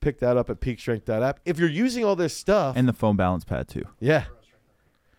pick 0.00 0.20
that 0.20 0.36
up 0.36 0.50
at 0.50 0.60
peakstrength.app. 0.60 1.40
If 1.44 1.58
you're 1.58 1.68
using 1.68 2.04
all 2.04 2.16
this 2.16 2.36
stuff, 2.36 2.76
and 2.76 2.88
the 2.88 2.92
foam 2.92 3.16
balance 3.16 3.44
pad 3.44 3.68
too 3.68 3.84
yeah, 4.00 4.24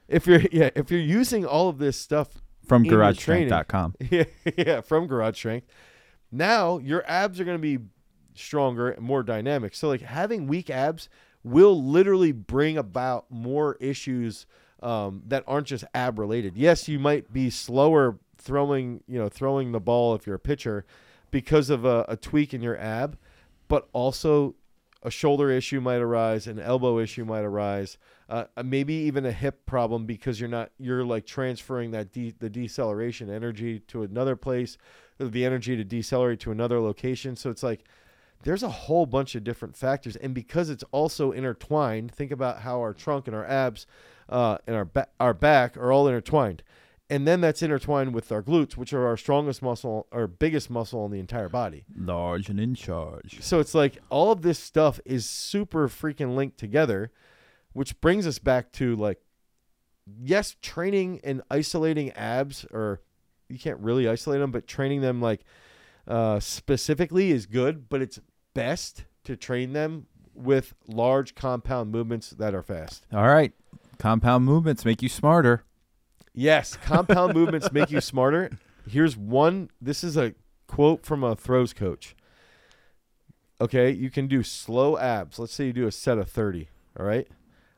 if 0.08 0.28
you're 0.28 0.42
yeah 0.52 0.70
if 0.76 0.92
you're 0.92 1.00
using 1.00 1.46
all 1.46 1.70
of 1.70 1.78
this 1.78 1.98
stuff 1.98 2.42
from 2.66 2.86
garagestrength.com. 2.86 3.96
yeah, 4.10 4.24
yeah, 4.58 4.82
from 4.82 5.08
Garage 5.08 5.36
Strength. 5.36 5.68
Now 6.32 6.78
your 6.78 7.04
abs 7.08 7.40
are 7.40 7.44
going 7.44 7.58
to 7.58 7.62
be 7.62 7.84
stronger 8.36 8.90
and 8.90 9.04
more 9.04 9.24
dynamic. 9.24 9.76
So 9.76 9.88
like 9.88 10.02
having 10.02 10.48
weak 10.48 10.70
abs 10.70 11.10
will 11.44 11.82
literally 11.82 12.32
bring 12.32 12.78
about 12.78 13.26
more 13.30 13.76
issues 13.80 14.46
um, 14.82 15.24
that 15.28 15.44
aren't 15.48 15.68
just 15.68 15.84
ab 15.94 16.20
related. 16.20 16.56
Yes, 16.56 16.88
you 16.88 17.00
might 17.00 17.32
be 17.34 17.50
slower 17.50 18.18
throwing, 18.38 19.04
you 19.08 19.20
know, 19.20 19.30
throwing 19.30 19.72
the 19.72 19.80
ball 19.80 20.16
if 20.16 20.26
you're 20.26 20.36
a 20.36 20.40
pitcher 20.40 20.86
because 21.32 21.70
of 21.70 21.86
a, 21.86 22.06
a 22.08 22.16
tweak 22.16 22.54
in 22.54 22.62
your 22.62 22.78
ab, 22.78 23.18
but 23.68 23.88
also 23.94 24.56
a 25.02 25.10
shoulder 25.10 25.50
issue 25.50 25.80
might 25.80 26.02
arise, 26.02 26.48
an 26.48 26.60
elbow 26.60 27.00
issue 27.00 27.24
might 27.24 27.44
arise, 27.44 27.98
uh, 28.28 28.46
maybe 28.64 28.94
even 28.94 29.26
a 29.26 29.32
hip 29.32 29.66
problem 29.66 30.06
because 30.06 30.40
you're 30.40 30.50
not 30.50 30.72
you're 30.78 31.06
like 31.06 31.26
transferring 31.26 31.92
that 31.92 32.12
de- 32.12 32.36
the 32.40 32.50
deceleration 32.50 33.30
energy 33.30 33.80
to 33.80 34.04
another 34.04 34.36
place, 34.36 34.78
the 35.18 35.46
energy 35.46 35.76
to 35.76 35.84
decelerate 35.84 36.40
to 36.42 36.52
another 36.52 36.80
location. 36.80 37.36
So 37.36 37.50
it's 37.50 37.64
like 37.64 37.86
there's 38.44 38.64
a 38.64 38.70
whole 38.70 39.06
bunch 39.06 39.36
of 39.36 39.44
different 39.44 39.76
factors, 39.76 40.16
and 40.16 40.34
because 40.34 40.70
it's 40.70 40.84
also 40.92 41.32
intertwined, 41.32 42.12
think 42.12 42.32
about 42.32 42.62
how 42.62 42.80
our 42.80 42.94
trunk 42.94 43.28
and 43.28 43.36
our 43.36 43.46
abs 43.46 43.86
uh, 44.28 44.58
and 44.68 44.76
our 44.76 44.86
ba- 44.86 45.08
our 45.20 45.34
back 45.34 45.78
are 45.78 45.92
all 45.92 46.08
intertwined. 46.08 46.62
And 47.12 47.28
then 47.28 47.42
that's 47.42 47.64
intertwined 47.64 48.14
with 48.14 48.32
our 48.32 48.44
glutes, 48.44 48.78
which 48.78 48.94
are 48.94 49.08
our 49.08 49.18
strongest 49.18 49.64
muscle, 49.64 50.08
our 50.12 50.28
biggest 50.28 50.70
muscle 50.70 51.06
in 51.06 51.12
the 51.12 51.20
entire 51.20 51.50
body. 51.50 51.86
Large 51.98 52.50
and 52.50 52.60
in 52.60 52.76
charge. 52.76 53.42
So 53.42 53.60
it's 53.60 53.74
like 53.74 53.98
all 54.10 54.32
of 54.32 54.44
this 54.44 54.60
stuff 54.60 55.00
is 55.06 55.28
super 55.28 55.88
freaking 55.88 56.36
linked 56.36 56.60
together, 56.60 57.12
which 57.74 58.00
brings 58.00 58.28
us 58.28 58.38
back 58.38 58.72
to 58.74 58.96
like, 58.96 59.20
yes, 60.22 60.56
training 60.62 61.20
and 61.24 61.42
isolating 61.50 62.12
abs, 62.12 62.64
or 62.72 63.02
you 63.48 63.58
can't 63.58 63.80
really 63.80 64.08
isolate 64.08 64.40
them, 64.40 64.52
but 64.52 64.68
training 64.68 65.02
them 65.02 65.20
like 65.20 65.42
uh, 66.08 66.40
specifically 66.40 67.32
is 67.32 67.48
good, 67.48 67.90
but 67.90 68.04
it's 68.04 68.20
best 68.54 69.06
to 69.24 69.36
train 69.36 69.74
them 69.74 70.06
with 70.36 70.74
large 70.88 71.34
compound 71.34 71.92
movements 71.92 72.30
that 72.30 72.54
are 72.54 72.64
fast. 72.64 73.06
All 73.12 73.28
right. 73.28 73.52
Compound 73.98 74.46
movements 74.46 74.86
make 74.86 75.02
you 75.02 75.10
smarter. 75.10 75.64
Yes, 76.34 76.76
compound 76.78 77.34
movements 77.34 77.72
make 77.72 77.92
you 77.92 78.02
smarter. 78.02 78.52
Here's 78.88 79.18
one. 79.18 79.70
This 79.82 80.04
is 80.04 80.16
a 80.18 80.34
quote 80.68 81.06
from 81.06 81.24
a 81.24 81.36
throws 81.36 81.74
coach. 81.74 82.16
Okay, 83.62 83.92
you 83.92 84.10
can 84.10 84.28
do 84.28 84.42
slow 84.44 84.98
abs. 84.98 85.38
Let's 85.38 85.54
say 85.54 85.66
you 85.66 85.74
do 85.74 85.86
a 85.88 85.92
set 85.92 86.18
of 86.18 86.30
30. 86.30 86.70
All 86.98 87.06
right. 87.06 87.28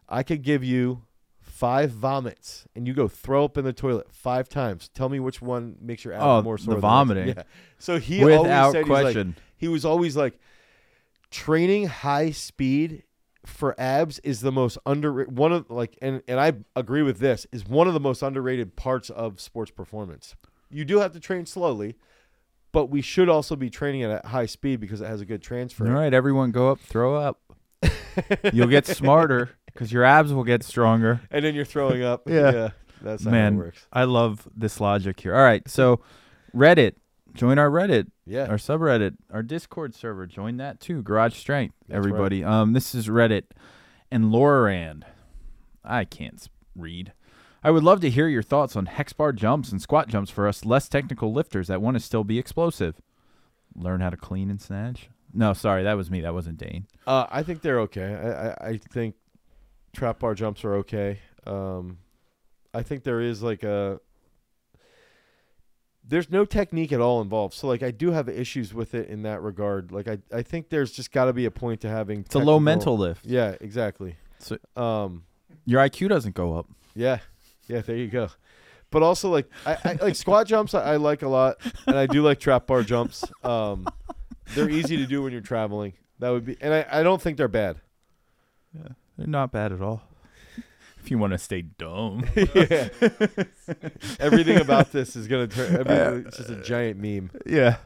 I 0.08 0.22
could 0.24 0.44
give 0.44 0.64
you 0.64 1.04
five 1.40 1.90
vomits 1.92 2.66
and 2.76 2.88
you 2.88 2.94
go 2.94 3.08
throw 3.08 3.46
up 3.46 3.58
in 3.58 3.66
the 3.66 3.74
toilet 3.74 4.08
five 4.12 4.48
times. 4.48 4.90
Tell 4.94 5.10
me 5.10 5.20
which 5.20 5.42
one 5.42 5.78
makes 5.82 6.04
your 6.06 6.14
abs 6.14 6.24
Oh, 6.24 6.42
more 6.44 6.58
the 6.58 6.64
sore. 6.64 6.74
than 6.76 6.82
vomiting. 6.82 7.28
Yeah. 7.30 7.44
So 7.80 7.98
he 8.00 8.24
Without 8.24 8.46
always 8.46 8.72
said 8.74 8.84
he's 8.84 8.90
like, 8.90 9.02
question. 9.04 9.36
he 9.58 9.68
was 9.68 9.86
always 9.86 10.16
like 10.16 10.38
training 11.32 11.88
high 11.88 12.32
speed 12.32 13.04
for 13.45 13.80
abs 13.80 14.19
is 14.19 14.41
the 14.41 14.51
most 14.51 14.77
under 14.86 15.23
one 15.25 15.51
of 15.51 15.69
like 15.69 15.97
and 16.01 16.21
and 16.27 16.39
I 16.39 16.54
agree 16.75 17.01
with 17.01 17.19
this 17.19 17.47
is 17.51 17.65
one 17.65 17.88
of 17.88 17.93
the 17.93 17.99
most 17.99 18.21
underrated 18.21 18.75
parts 18.75 19.10
of 19.10 19.39
sports 19.41 19.71
performance. 19.71 20.36
You 20.69 20.86
do 20.86 20.99
have 20.99 21.12
to 21.13 21.19
train 21.19 21.45
slowly, 21.45 21.95
but 22.71 22.86
we 22.86 23.01
should 23.01 23.30
also 23.30 23.56
be 23.56 23.69
training 23.69 24.04
at 24.04 24.23
a 24.23 24.27
high 24.27 24.45
speed 24.45 24.80
because 24.80 25.01
it 25.01 25.08
has 25.08 25.21
a 25.21 25.25
good 25.25 25.41
transfer. 25.41 25.88
All 25.88 25.93
right, 25.93 26.13
everyone 26.13 26.51
go 26.51 26.71
up, 26.71 26.80
throw 26.80 27.15
up. 27.15 27.41
You'll 28.54 28.67
get 28.67 28.86
smarter 28.86 29.49
because 29.65 29.91
your 29.91 30.04
abs 30.04 30.34
will 30.34 30.43
get 30.43 30.63
stronger. 30.63 31.21
And 31.32 31.43
then 31.43 31.56
you're 31.56 31.65
throwing 31.65 32.04
up. 32.04 32.23
Yeah. 32.30 32.69
that's 33.01 33.25
how 33.25 33.32
Man, 33.32 33.56
it 33.56 33.58
works. 33.58 33.88
I 33.91 34.04
love 34.04 34.47
this 34.56 34.80
logic 34.80 35.19
here. 35.19 35.36
All 35.36 35.41
right, 35.41 35.67
so 35.67 36.01
Reddit. 36.56 36.95
Join 37.34 37.58
our 37.58 37.70
Reddit, 37.70 38.08
Yeah. 38.26 38.46
our 38.48 38.58
subreddit, 38.58 39.15
our 39.32 39.41
Discord 39.44 39.96
server. 39.96 40.28
Join 40.28 40.58
that 40.58 40.80
too. 40.80 41.02
Garage 41.02 41.36
Strength, 41.36 41.76
That's 41.88 41.98
everybody. 41.98 42.44
Um, 42.44 42.74
this 42.74 42.94
is 42.94 43.08
Reddit 43.08 43.44
and 44.12 44.26
Lorand. 44.26 45.04
I 45.84 46.06
can't 46.06 46.46
read. 46.76 47.13
I 47.63 47.72
would 47.72 47.84
love 47.84 48.02
to 48.02 48.10
hear 48.10 48.28
your 48.28 48.41
thoughts 48.44 48.76
on 48.76 48.88
hex 48.88 49.13
bar 49.13 49.32
jumps 49.34 49.72
and 49.72 49.82
squat 49.82 50.08
jumps 50.08 50.32
for 50.32 50.48
us 50.48 50.65
less 50.65 50.89
technical 50.89 51.32
lifters 51.32 51.67
that 51.67 51.82
want 51.82 51.96
to 51.96 52.00
still 52.02 52.24
be 52.24 52.38
explosive. 52.39 52.96
Learn 53.76 54.02
how 54.02 54.10
to 54.10 54.17
clean 54.17 54.50
and 54.50 54.60
snatch. 54.62 55.10
No, 55.34 55.54
sorry, 55.54 55.84
that 55.84 55.94
was 55.94 56.12
me. 56.12 56.22
That 56.22 56.34
wasn't 56.34 56.58
Dane. 56.58 56.88
Uh, 57.08 57.26
I 57.32 57.44
think 57.44 57.62
they're 57.62 57.80
okay. 57.82 58.13
I, 58.15 58.50
I, 58.67 58.70
I 58.72 58.78
think 58.78 59.15
trap 59.94 60.20
bar 60.20 60.36
jumps 60.36 60.65
are 60.65 60.76
okay. 60.78 61.20
Um, 61.48 62.00
I 62.74 62.84
think 62.84 63.04
there 63.04 63.22
is 63.22 63.41
like 63.41 63.63
a 63.63 64.00
there's 66.08 66.30
no 66.30 66.46
technique 66.46 66.92
at 66.92 67.00
all 67.00 67.22
involved. 67.22 67.54
So 67.54 67.68
like 67.68 67.84
I 67.84 67.92
do 67.92 68.12
have 68.12 68.28
issues 68.28 68.74
with 68.74 68.94
it 68.96 69.10
in 69.10 69.24
that 69.24 69.42
regard. 69.42 69.92
Like 69.92 70.08
I, 70.08 70.18
I 70.34 70.42
think 70.42 70.70
there's 70.70 70.92
just 70.92 71.12
got 71.12 71.26
to 71.26 71.34
be 71.34 71.46
a 71.46 71.52
point 71.52 71.82
to 71.82 71.90
having 71.90 72.22
It's 72.22 72.36
a 72.36 72.40
low 72.40 72.60
mental 72.60 72.98
lift. 72.98 73.26
Yeah, 73.26 73.56
exactly. 73.62 74.16
So- 74.40 74.58
um, 74.76 75.24
Your 75.66 75.82
IQ 75.82 76.10
doesn't 76.10 76.36
go 76.36 76.56
up. 76.58 76.68
yeah, 76.96 77.20
yeah. 77.68 77.82
There 77.82 77.96
you 77.96 78.08
go. 78.08 78.30
But 78.90 79.04
also 79.04 79.30
like 79.30 79.50
I, 79.66 79.78
I 79.86 79.94
like 80.02 80.16
squat 80.16 80.48
jumps. 80.48 80.74
I, 80.74 80.94
I 80.94 80.96
like 80.98 81.22
a 81.22 81.30
lot, 81.30 81.58
and 81.88 81.98
I 81.98 82.08
do 82.08 82.22
like 82.24 82.40
trap 82.40 82.68
bar 82.68 82.84
jumps. 82.84 83.24
Um, 83.44 83.88
they're 84.54 84.70
easy 84.70 84.98
to 84.98 85.06
do 85.06 85.22
when 85.24 85.32
you're 85.32 85.40
traveling. 85.42 85.94
That 86.20 86.32
would 86.32 86.46
be, 86.46 86.58
and 86.60 86.74
I, 86.74 86.86
I 86.92 87.04
don't 87.04 87.22
think 87.22 87.38
they're 87.38 87.48
bad. 87.48 87.78
Yeah, 88.76 88.90
they're 89.18 89.28
not 89.28 89.52
bad 89.54 89.72
at 89.72 89.82
all. 89.82 90.02
If 91.04 91.10
you 91.10 91.18
want 91.18 91.34
to 91.34 91.40
stay 91.40 91.64
dumb. 91.64 92.26
yeah. 92.36 92.90
Everything 94.20 94.60
about 94.62 94.92
this 94.92 95.16
is 95.16 95.28
gonna 95.28 95.48
turn. 95.48 95.76
Everything, 95.76 96.26
uh, 96.26 96.28
it's 96.28 96.38
just 96.38 96.50
a 96.50 96.62
giant 96.62 97.00
meme. 97.00 97.32
yeah. 97.46 97.78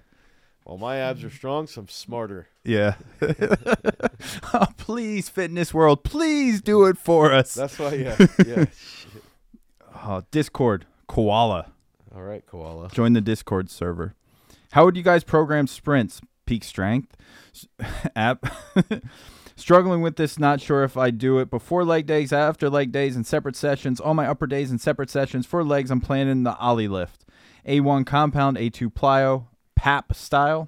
Well, 0.66 0.78
my 0.80 0.98
abs 0.98 1.24
are 1.24 1.30
strong, 1.30 1.68
so 1.68 1.82
I'm 1.82 1.88
smarter. 1.88 2.48
Yeah. 2.64 2.96
oh, 3.22 4.66
please, 4.78 5.30
fitness 5.30 5.74
world, 5.76 6.04
please 6.04 6.60
do 6.60 6.86
it 6.86 6.98
for 6.98 7.32
us. 7.32 7.54
That's 7.54 7.78
why. 7.78 7.94
Yeah. 7.94 8.18
Yeah. 8.46 8.66
Oh, 10.04 10.24
Discord, 10.32 10.86
koala. 11.08 11.72
All 12.14 12.22
right, 12.24 12.46
koala. 12.46 12.90
Join 12.90 13.14
the 13.14 13.22
Discord 13.22 13.70
server. 13.70 14.16
How 14.72 14.86
would 14.86 14.98
you 14.98 15.04
guys 15.04 15.24
program 15.24 15.68
sprints? 15.68 16.20
Peak 16.46 16.64
strength 16.64 17.16
app. 18.16 18.46
Struggling 19.58 20.02
with 20.02 20.18
this, 20.18 20.38
not 20.38 20.60
sure 20.60 20.84
if 20.84 20.98
I 20.98 21.12
do 21.12 21.40
it 21.40 21.50
before 21.50 21.86
leg 21.86 22.06
days, 22.06 22.34
after 22.34 22.70
leg 22.70 22.92
days, 22.92 23.16
and 23.16 23.26
separate 23.26 23.56
sessions. 23.56 24.02
All 24.02 24.14
my 24.14 24.28
upper 24.28 24.48
days 24.48 24.70
and 24.70 24.82
separate 24.82 25.10
sessions 25.10 25.46
for 25.46 25.64
legs. 25.64 25.92
I'm 25.92 26.02
planning 26.02 26.44
the 26.44 26.58
oly 26.62 26.90
lift. 26.90 27.26
A1 27.66 28.06
compound, 28.06 28.58
A2 28.58 28.92
plyo, 28.94 29.46
PAP 29.76 30.14
style. 30.14 30.68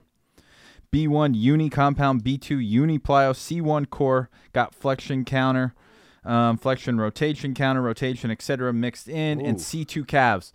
B1 0.94 1.36
uni 1.36 1.70
compound, 1.70 2.24
B2 2.24 2.66
uni 2.66 2.98
plyo, 2.98 3.34
C1 3.34 3.90
core, 3.90 4.30
got 4.54 4.74
flexion 4.74 5.26
counter, 5.26 5.74
um, 6.24 6.58
flexion 6.58 6.98
rotation 6.98 7.54
counter, 7.54 7.82
rotation, 7.82 8.32
etc. 8.32 8.72
mixed 8.72 9.10
in, 9.10 9.42
and 9.42 9.58
C2 9.58 10.08
calves. 10.08 10.54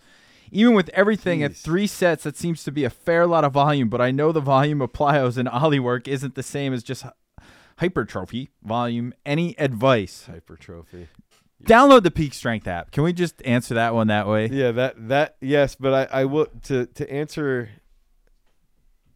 Even 0.51 0.75
with 0.75 0.89
everything 0.91 1.43
at 1.43 1.55
three 1.55 1.87
sets, 1.87 2.25
that 2.25 2.37
seems 2.37 2.65
to 2.65 2.73
be 2.73 2.85
a 2.85 2.91
fair 2.91 3.27
lot 3.27 3.45
of 3.45 3.53
volume, 3.53 3.91
but 3.91 4.01
I 4.01 4.11
know 4.11 4.33
the 4.33 4.41
volume 4.41 4.81
of 4.81 4.93
plyos 4.93 5.37
and 5.37 5.49
oly 5.51 5.79
work 5.79 6.09
isn't 6.09 6.35
the 6.35 6.43
same 6.43 6.73
as 6.73 6.83
just 6.83 7.05
hypertrophy 7.79 8.51
volume. 8.63 9.15
Any 9.25 9.59
advice? 9.59 10.27
Hypertrophy. 10.27 11.09
Download 11.65 12.03
the 12.03 12.11
Peak 12.11 12.35
Strength 12.35 12.67
app. 12.67 12.91
Can 12.91 13.05
we 13.05 13.13
just 13.13 13.41
answer 13.45 13.75
that 13.75 13.95
one 13.95 14.09
that 14.09 14.27
way? 14.27 14.49
Yeah, 14.49 14.73
that 14.73 15.09
that 15.09 15.37
yes, 15.41 15.77
but 15.77 16.11
I 16.13 16.23
I 16.23 16.25
will 16.25 16.47
to 16.65 16.87
to 16.87 17.13
answer. 17.13 17.71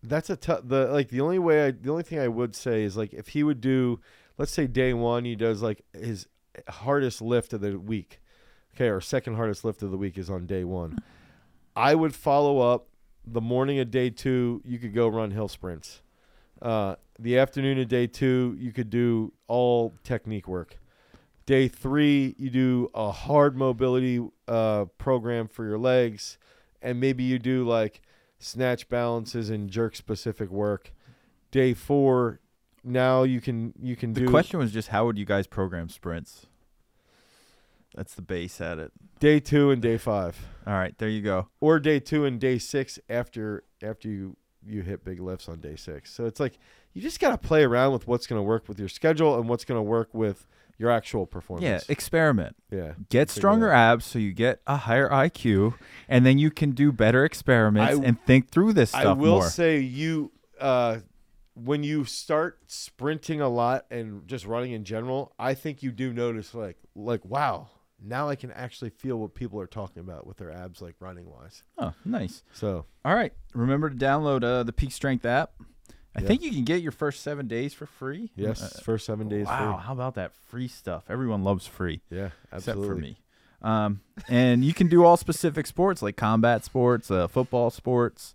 That's 0.03 0.31
a 0.31 0.37
tough. 0.37 0.61
The 0.65 0.87
like 0.87 1.09
the 1.09 1.21
only 1.21 1.41
way 1.41 1.67
I 1.67 1.71
the 1.73 1.91
only 1.91 2.05
thing 2.05 2.21
I 2.21 2.29
would 2.29 2.55
say 2.55 2.85
is 2.85 2.97
like 2.97 3.13
if 3.13 3.29
he 3.29 3.43
would 3.43 3.61
do, 3.61 4.01
let's 4.39 4.53
say 4.53 4.69
day 4.69 4.95
one 4.95 5.25
he 5.25 5.35
does 5.35 5.61
like 5.61 5.83
his 5.93 6.29
hardest 6.69 7.21
lift 7.21 7.53
of 7.53 7.61
the 7.63 7.79
week, 7.79 8.21
okay, 8.75 8.89
or 8.89 9.01
second 9.01 9.35
hardest 9.35 9.65
lift 9.65 9.83
of 9.83 9.91
the 9.91 9.97
week 9.97 10.17
is 10.17 10.31
on 10.31 10.47
day 10.47 10.63
one. 10.63 10.99
I 11.75 11.97
would 11.97 12.15
follow 12.15 12.61
up 12.61 12.87
the 13.27 13.41
morning 13.41 13.81
of 13.81 13.91
day 13.91 14.11
two. 14.11 14.63
You 14.65 14.79
could 14.79 14.95
go 14.95 15.09
run 15.09 15.33
hill 15.33 15.49
sprints. 15.49 16.01
Uh, 16.63 16.95
the 17.19 17.39
afternoon 17.39 17.79
of 17.79 17.89
day 17.89 18.07
two, 18.07 18.57
you 18.59 18.73
could 18.73 18.91
do 18.91 19.33
all 19.49 19.95
technique 20.05 20.47
work. 20.49 20.79
Day 21.47 21.69
three, 21.69 22.35
you 22.39 22.51
do 22.51 22.91
a 22.95 23.11
hard 23.13 23.57
mobility 23.57 24.21
uh, 24.49 24.87
program 24.99 25.47
for 25.47 25.65
your 25.65 25.79
legs, 25.79 26.39
and 26.83 26.99
maybe 27.01 27.23
you 27.23 27.39
do 27.39 27.65
like 27.67 28.03
snatch 28.39 28.89
balances 28.89 29.49
and 29.49 29.71
jerk 29.71 29.95
specific 29.97 30.51
work. 30.51 30.93
Day 31.53 31.73
four, 31.73 32.41
now 32.83 33.23
you 33.23 33.41
can 33.41 33.73
you 33.81 33.95
can 33.97 34.13
The 34.13 34.21
do 34.23 34.29
question 34.29 34.59
was 34.59 34.73
just 34.73 34.89
how 34.89 35.07
would 35.07 35.17
you 35.19 35.25
guys 35.25 35.47
program 35.47 35.89
sprints? 35.89 36.47
That's 37.95 38.15
the 38.15 38.23
base 38.23 38.61
at 38.61 38.79
it. 38.79 38.93
day 39.21 39.41
two 39.41 39.71
and 39.71 39.81
day 39.81 39.97
five, 39.97 40.37
All 40.67 40.75
right, 40.75 40.97
there 40.99 41.09
you 41.09 41.23
go. 41.23 41.49
or 41.61 41.79
day 41.79 41.99
two 42.01 42.25
and 42.25 42.39
day 42.41 42.59
six 42.59 42.99
after 43.09 43.63
after 43.83 44.09
you 44.09 44.37
you 44.67 44.83
hit 44.83 45.05
big 45.05 45.21
lifts 45.21 45.49
on 45.49 45.61
day 45.61 45.77
six. 45.77 46.13
So 46.13 46.27
it's 46.27 46.41
like 46.41 46.59
you 46.93 47.03
just 47.03 47.21
got 47.21 47.31
to 47.31 47.39
play 47.39 47.63
around 47.63 47.93
with 47.93 48.07
what's 48.07 48.27
going 48.27 48.39
to 48.39 48.43
work 48.43 48.69
with 48.69 48.79
your 48.79 48.89
schedule 48.89 49.39
and 49.39 49.49
what's 49.49 49.65
going 49.65 49.79
to 49.79 49.83
work 49.83 50.09
with 50.13 50.47
your 50.79 50.91
actual 50.91 51.27
performance. 51.27 51.65
Yeah, 51.65 51.93
experiment. 51.93 52.57
yeah. 52.71 52.93
Get 53.09 53.31
stronger 53.31 53.71
abs 53.71 54.05
so 54.05 54.19
you 54.19 54.33
get 54.33 54.61
a 54.67 54.77
higher 54.77 55.09
IQ, 55.09 55.75
and 56.09 56.27
then 56.27 56.39
you 56.39 56.51
can 56.51 56.73
do 56.73 56.93
better 56.93 57.25
experiments 57.25 57.99
and 58.03 58.23
think 58.25 58.51
through 58.51 58.75
this 58.75 58.91
stuff 58.91 59.05
I 59.05 59.13
will 59.13 59.37
more. 59.37 59.49
say 59.49 59.79
you 59.79 60.33
uh 60.61 60.99
when 61.55 61.83
you 61.83 62.05
start 62.05 62.59
sprinting 62.67 63.41
a 63.41 63.49
lot 63.49 63.87
and 63.91 64.29
just 64.29 64.45
running 64.45 64.73
in 64.73 64.85
general, 64.85 65.33
I 65.39 65.55
think 65.55 65.83
you 65.83 65.91
do 65.91 66.13
notice 66.13 66.55
like 66.55 66.77
like 66.95 67.25
wow, 67.25 67.69
now 68.03 68.29
I 68.29 68.35
can 68.37 68.51
actually 68.53 68.91
feel 68.91 69.17
what 69.19 69.35
people 69.35 69.61
are 69.61 69.67
talking 69.67 70.01
about 70.01 70.27
with 70.27 70.37
their 70.37 70.51
abs 70.53 70.81
like 70.83 70.97
running 71.01 71.29
wise. 71.31 71.63
oh, 71.79 71.95
nice. 72.05 72.43
So 72.53 72.87
All 73.05 73.15
right, 73.15 73.33
remember 73.55 73.91
to 73.91 73.97
download 73.97 74.45
uh, 74.45 74.63
the 74.63 74.73
Peak 74.73 74.93
Strength 74.93 75.25
app. 75.25 75.53
I 76.15 76.21
Yeah. 76.23 76.29
think 76.29 76.43
you 76.43 76.51
can 76.51 76.65
get 76.65 76.81
your 76.83 76.93
first 76.93 77.23
seven 77.23 77.47
days 77.47 77.75
for 77.75 77.85
free. 77.87 78.31
yes, 78.37 78.63
Uh, 78.63 78.81
first 78.83 79.05
seven 79.07 79.29
days 79.29 79.47
wow, 79.47 79.77
how 79.77 79.93
about 79.93 80.15
that 80.15 80.33
free 80.33 80.69
stuff? 80.69 81.05
Everyone 81.11 81.43
loves 81.45 81.67
free. 81.67 82.01
free. 82.09 82.19
Yeah, 82.19 82.31
absolutely. 82.53 82.83
except 82.83 82.87
for 82.87 82.95
me. 82.97 83.17
Um, 83.63 84.01
and 84.29 84.65
you 84.65 84.73
can 84.75 84.89
do 84.89 85.05
all 85.05 85.17
specific 85.17 85.67
sports 85.67 86.03
like 86.03 86.17
combat 86.17 86.65
sports, 86.65 87.11
uh, 87.11 87.27
football 87.29 87.71
sports, 87.71 88.35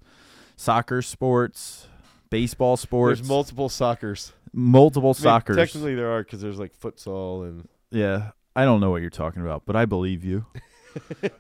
soccer 0.56 1.02
sports, 1.02 1.88
baseball 2.30 2.78
sports, 2.78 3.20
There's 3.20 3.28
multiple 3.30 3.70
soccers. 3.70 4.32
multiple 4.54 5.16
I 5.20 5.24
mean, 5.24 5.32
soccers. 5.42 5.56
technically, 5.56 5.96
there 5.96 6.12
are 6.12 6.24
because 6.24 6.42
there's 6.42 6.60
like 6.60 6.78
futsal 6.80 7.48
and 7.48 7.68
yeah, 7.92 8.32
I 8.56 8.66
don't 8.66 8.80
know 8.82 8.90
what 8.92 9.02
you're 9.02 9.10
talking 9.10 9.42
about, 9.42 9.64
but 9.66 9.76
I 9.76 9.86
believe 9.86 10.24
you. 10.26 10.46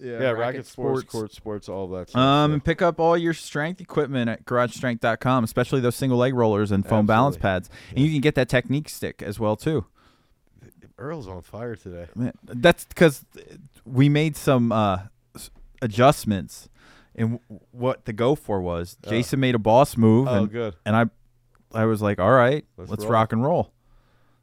yeah, 0.00 0.30
racket, 0.32 0.66
sports, 0.66 1.04
court 1.04 1.32
sports, 1.32 1.68
all 1.68 1.88
that. 1.88 2.10
Stuff, 2.10 2.20
Um, 2.20 2.50
so. 2.50 2.54
and 2.54 2.64
pick 2.64 2.82
up 2.82 2.98
all 2.98 3.16
your 3.16 3.32
strength 3.34 3.80
equipment 3.80 4.28
at 4.28 4.44
garagestrength.com, 4.44 5.44
especially 5.44 5.80
those 5.80 5.96
single 5.96 6.18
leg 6.18 6.34
rollers 6.34 6.70
and 6.72 6.86
foam 6.86 7.06
balance 7.06 7.36
Absolutely. 7.36 7.60
pads. 7.60 7.70
And 7.90 7.98
you 8.00 8.10
can 8.12 8.20
get 8.20 8.34
that 8.34 8.48
technique 8.48 8.88
stick 8.88 9.22
as 9.22 9.38
well 9.38 9.56
too. 9.56 9.86
Earl's 10.98 11.26
on 11.28 11.42
fire 11.42 11.76
today. 11.76 12.06
Man, 12.14 12.32
That's 12.44 12.84
because 12.84 13.24
we 13.84 14.08
made 14.08 14.36
some 14.36 14.70
uh, 14.70 14.98
s- 15.34 15.50
adjustments 15.80 16.68
in 17.14 17.38
w- 17.48 17.60
what 17.72 18.04
the 18.04 18.12
go 18.12 18.34
for 18.34 18.60
was. 18.60 18.96
Oh. 19.04 19.10
Jason 19.10 19.40
made 19.40 19.54
a 19.54 19.58
boss 19.58 19.96
move, 19.96 20.28
Oh, 20.28 20.34
and, 20.42 20.50
good. 20.50 20.74
and 20.86 20.94
I, 20.94 21.06
I 21.74 21.86
was 21.86 22.02
like, 22.02 22.20
all 22.20 22.30
right, 22.30 22.64
Let's 22.76 22.90
let's, 22.90 23.02
roll. 23.04 23.12
rock 23.12 23.32
and 23.32 23.42
roll. 23.44 23.72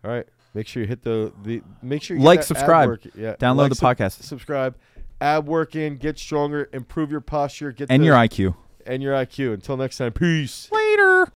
All 0.03 0.11
right. 0.11 0.27
Make 0.53 0.67
sure 0.67 0.81
you 0.81 0.87
hit 0.87 1.03
the 1.03 1.31
the. 1.43 1.61
Make 1.81 2.01
sure 2.03 2.17
you 2.17 2.23
Like, 2.23 2.39
get 2.39 2.47
that 2.47 2.57
ab 2.57 2.57
subscribe. 2.57 2.99
Yeah. 3.15 3.35
Download 3.35 3.57
like, 3.57 3.69
the 3.69 3.75
sub- 3.75 3.97
podcast 3.97 4.23
subscribe, 4.23 4.75
ab 5.21 5.47
work 5.47 5.75
in, 5.75 5.97
get 5.97 6.17
stronger, 6.17 6.69
improve 6.73 7.11
your 7.11 7.21
posture, 7.21 7.71
get 7.71 7.89
and 7.91 8.01
the, 8.01 8.07
your 8.07 8.15
IQ. 8.15 8.55
and 8.85 9.03
your 9.03 9.13
IQ. 9.13 9.53
Until 9.53 9.77
next 9.77 9.97
time, 9.97 10.11
peace. 10.13 10.67
Later. 10.71 11.27